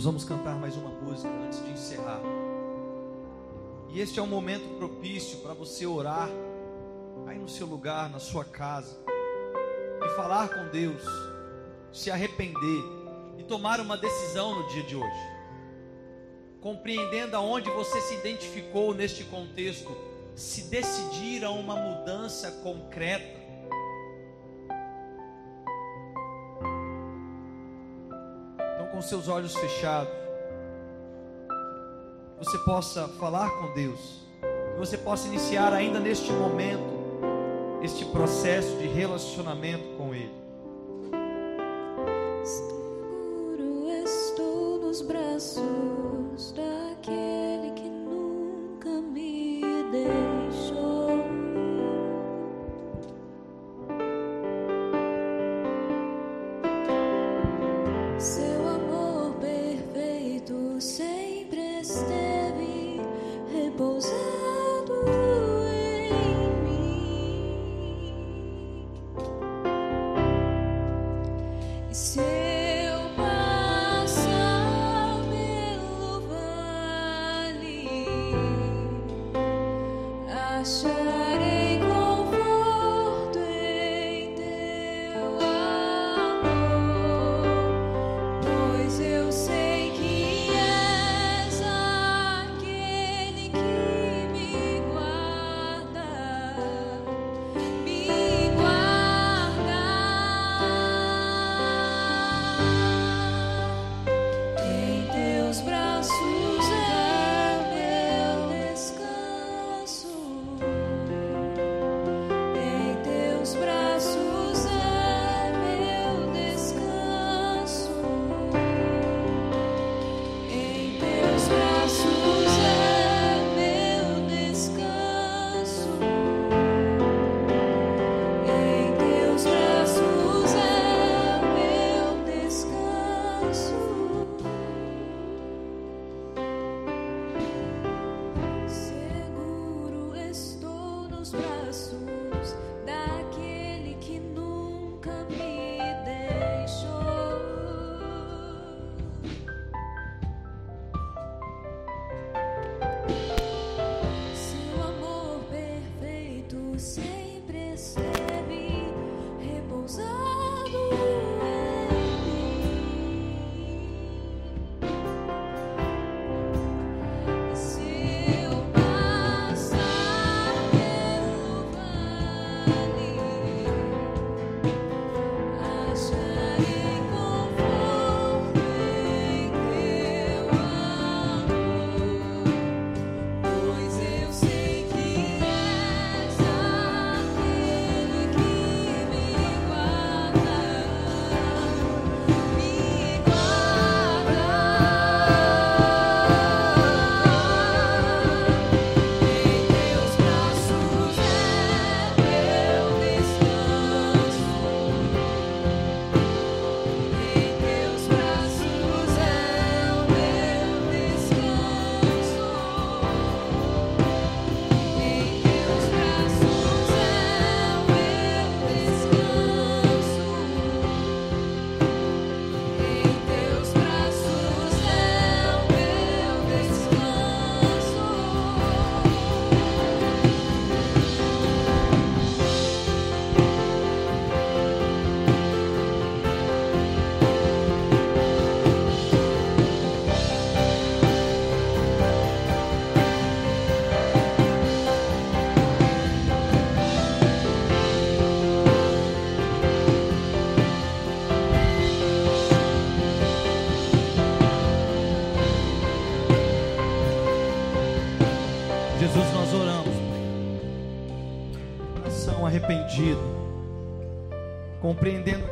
[0.00, 2.22] Nós vamos cantar mais uma música antes de encerrar.
[3.90, 6.30] E este é um momento propício para você orar
[7.26, 8.96] aí no seu lugar, na sua casa,
[10.02, 11.02] e falar com Deus,
[11.92, 12.82] se arrepender
[13.36, 15.20] e tomar uma decisão no dia de hoje.
[16.62, 19.94] Compreendendo aonde você se identificou neste contexto,
[20.34, 23.39] se decidir a uma mudança concreta.
[29.10, 30.12] Seus olhos fechados,
[32.38, 37.00] você possa falar com Deus, que você possa iniciar ainda neste momento
[37.82, 39.89] este processo de relacionamento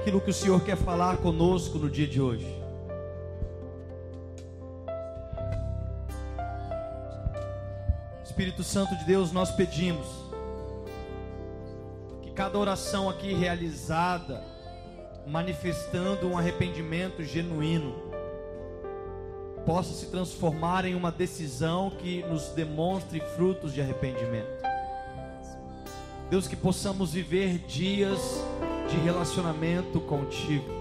[0.09, 2.47] aquilo que o Senhor quer falar conosco no dia de hoje.
[8.25, 10.07] Espírito Santo de Deus, nós pedimos
[12.23, 14.43] que cada oração aqui realizada,
[15.27, 17.95] manifestando um arrependimento genuíno,
[19.67, 24.63] possa se transformar em uma decisão que nos demonstre frutos de arrependimento.
[26.31, 28.43] Deus, que possamos viver dias
[28.89, 30.77] de relacionamento contigo.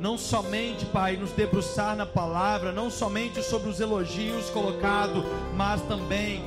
[0.00, 6.42] não somente, Pai, nos debruçar na palavra, não somente sobre os elogios colocados, mas também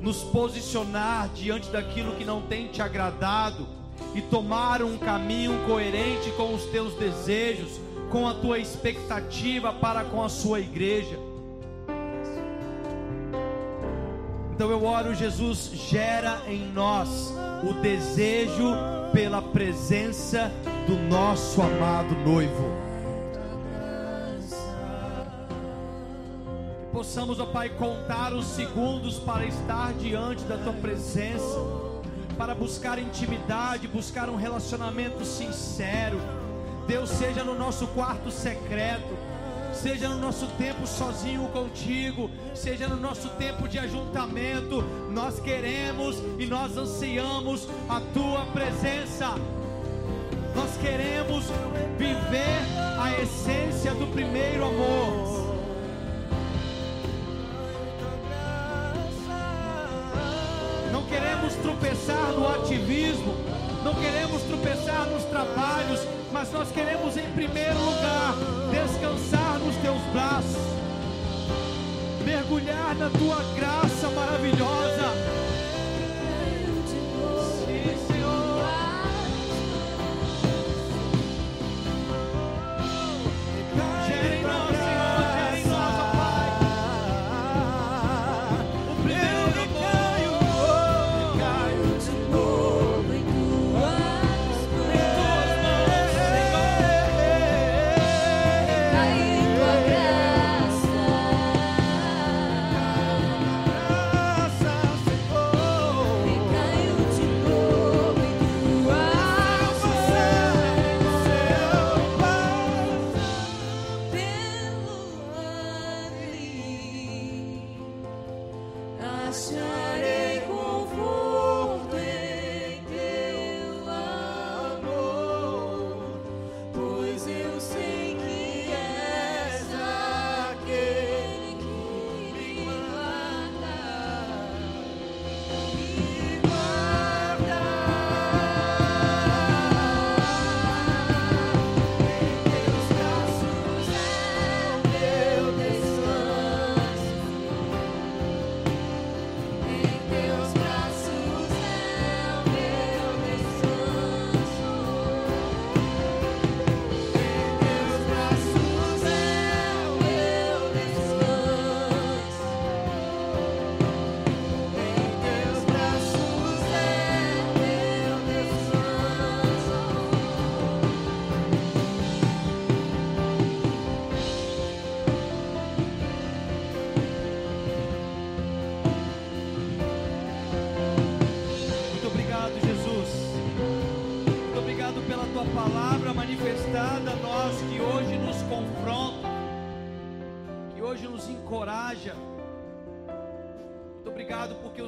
[0.00, 3.66] nos posicionar diante daquilo que não tem te agradado
[4.14, 7.78] e tomar um caminho coerente com os teus desejos,
[8.10, 11.18] com a tua expectativa para com a sua igreja.
[14.54, 20.50] Então eu oro, Jesus, gera em nós o desejo pela presença
[20.86, 22.88] do nosso amado noivo.
[26.80, 31.58] Que possamos, ó Pai, contar os segundos para estar diante da tua presença,
[32.36, 36.18] para buscar intimidade, buscar um relacionamento sincero.
[36.86, 39.16] Deus, seja no nosso quarto secreto,
[39.72, 46.46] seja no nosso tempo sozinho contigo, seja no nosso tempo de ajuntamento, nós queremos e
[46.46, 49.34] nós ansiamos a tua presença.
[50.54, 51.44] Nós queremos
[51.96, 52.60] viver
[53.00, 55.56] a essência do primeiro amor.
[60.92, 63.34] Não queremos tropeçar no ativismo,
[63.84, 66.00] não queremos tropeçar nos trabalhos,
[66.32, 68.34] mas nós queremos em primeiro lugar
[68.70, 70.62] descansar nos teus braços,
[72.28, 75.37] mergulhar na tua graça maravilhosa.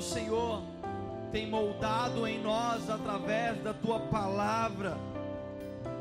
[0.01, 0.63] O Senhor
[1.31, 4.97] tem moldado em nós através da tua palavra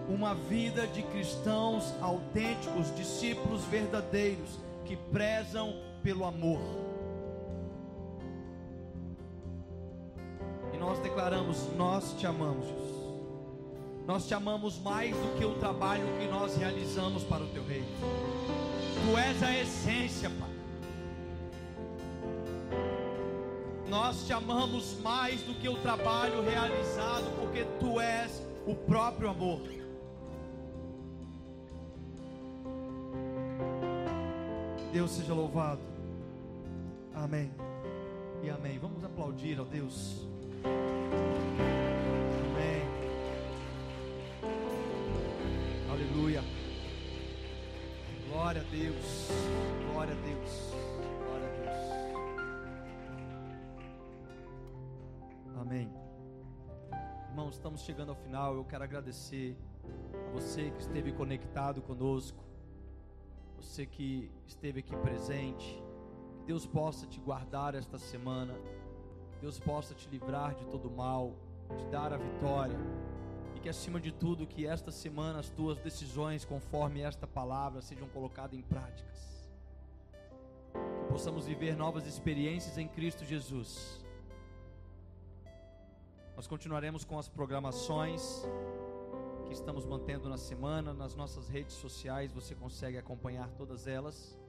[0.07, 6.61] uma vida de cristãos autênticos, discípulos verdadeiros que prezam pelo amor.
[10.73, 12.67] E nós declaramos: Nós te amamos.
[14.07, 17.85] Nós te amamos mais do que o trabalho que nós realizamos para o teu reino.
[18.95, 20.48] Tu és a essência, Pai.
[23.89, 29.61] Nós te amamos mais do que o trabalho realizado, porque tu és o próprio amor.
[34.93, 35.81] Deus seja louvado.
[37.15, 37.51] Amém.
[38.43, 38.77] E amém.
[38.77, 40.27] Vamos aplaudir ao Deus.
[42.45, 42.83] Amém.
[45.91, 46.43] Aleluia.
[48.29, 49.29] Glória a Deus.
[49.91, 51.08] Glória a Deus.
[55.69, 55.87] Amém.
[57.29, 58.55] Irmãos, estamos chegando ao final.
[58.55, 59.55] Eu quero agradecer
[60.27, 62.43] a você que esteve conectado conosco,
[63.55, 65.79] você que esteve aqui presente.
[66.39, 68.55] Que Deus possa te guardar esta semana.
[69.33, 71.35] Que Deus possa te livrar de todo mal,
[71.77, 72.79] te dar a vitória.
[73.55, 78.07] E que acima de tudo, que esta semana as tuas decisões, conforme esta palavra, sejam
[78.07, 79.47] colocadas em práticas.
[80.73, 83.98] Que possamos viver novas experiências em Cristo Jesus.
[86.39, 88.47] Nós continuaremos com as programações
[89.45, 94.39] que estamos mantendo na semana, nas nossas redes sociais, você consegue acompanhar todas elas.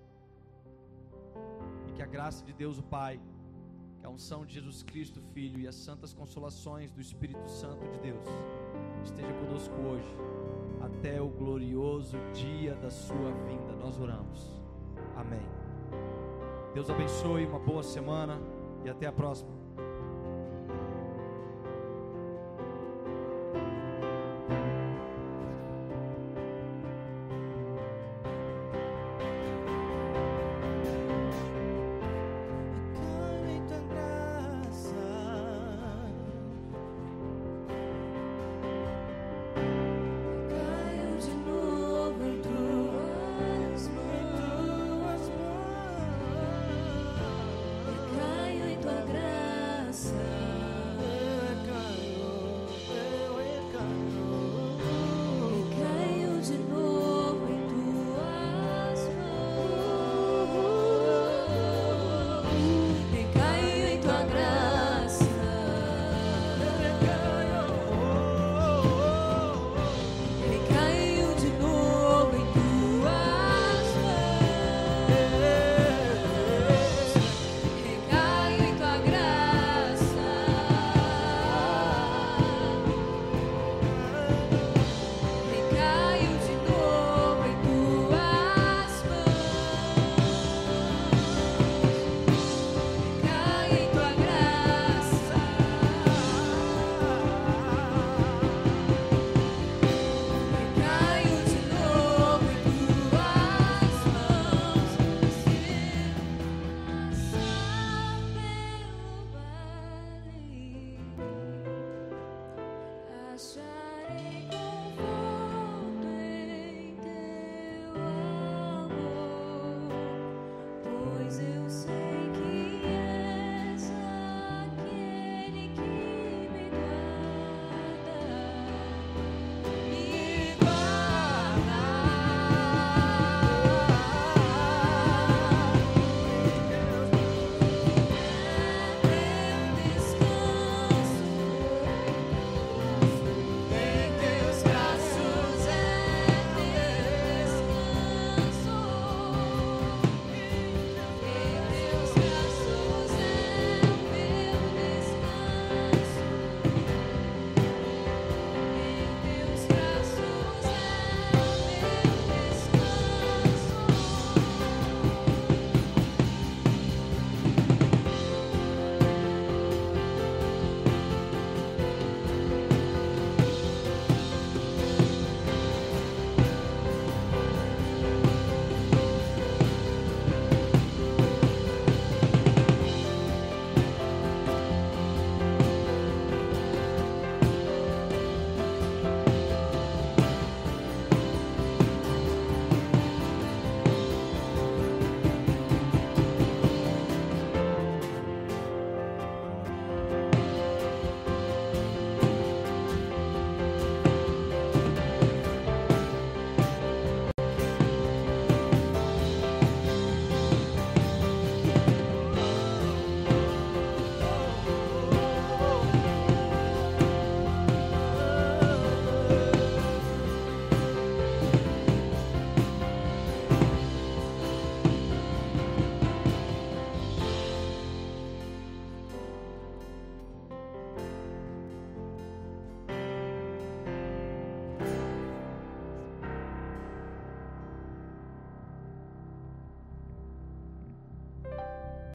[1.89, 3.21] E que a graça de Deus, o Pai,
[3.99, 7.99] que a unção de Jesus Cristo, Filho, e as santas consolações do Espírito Santo de
[7.99, 8.25] Deus
[9.03, 10.15] esteja conosco hoje,
[10.81, 13.75] até o glorioso dia da Sua vinda.
[13.75, 14.63] Nós oramos.
[15.17, 15.43] Amém.
[16.73, 18.41] Deus abençoe, uma boa semana
[18.85, 19.60] e até a próxima.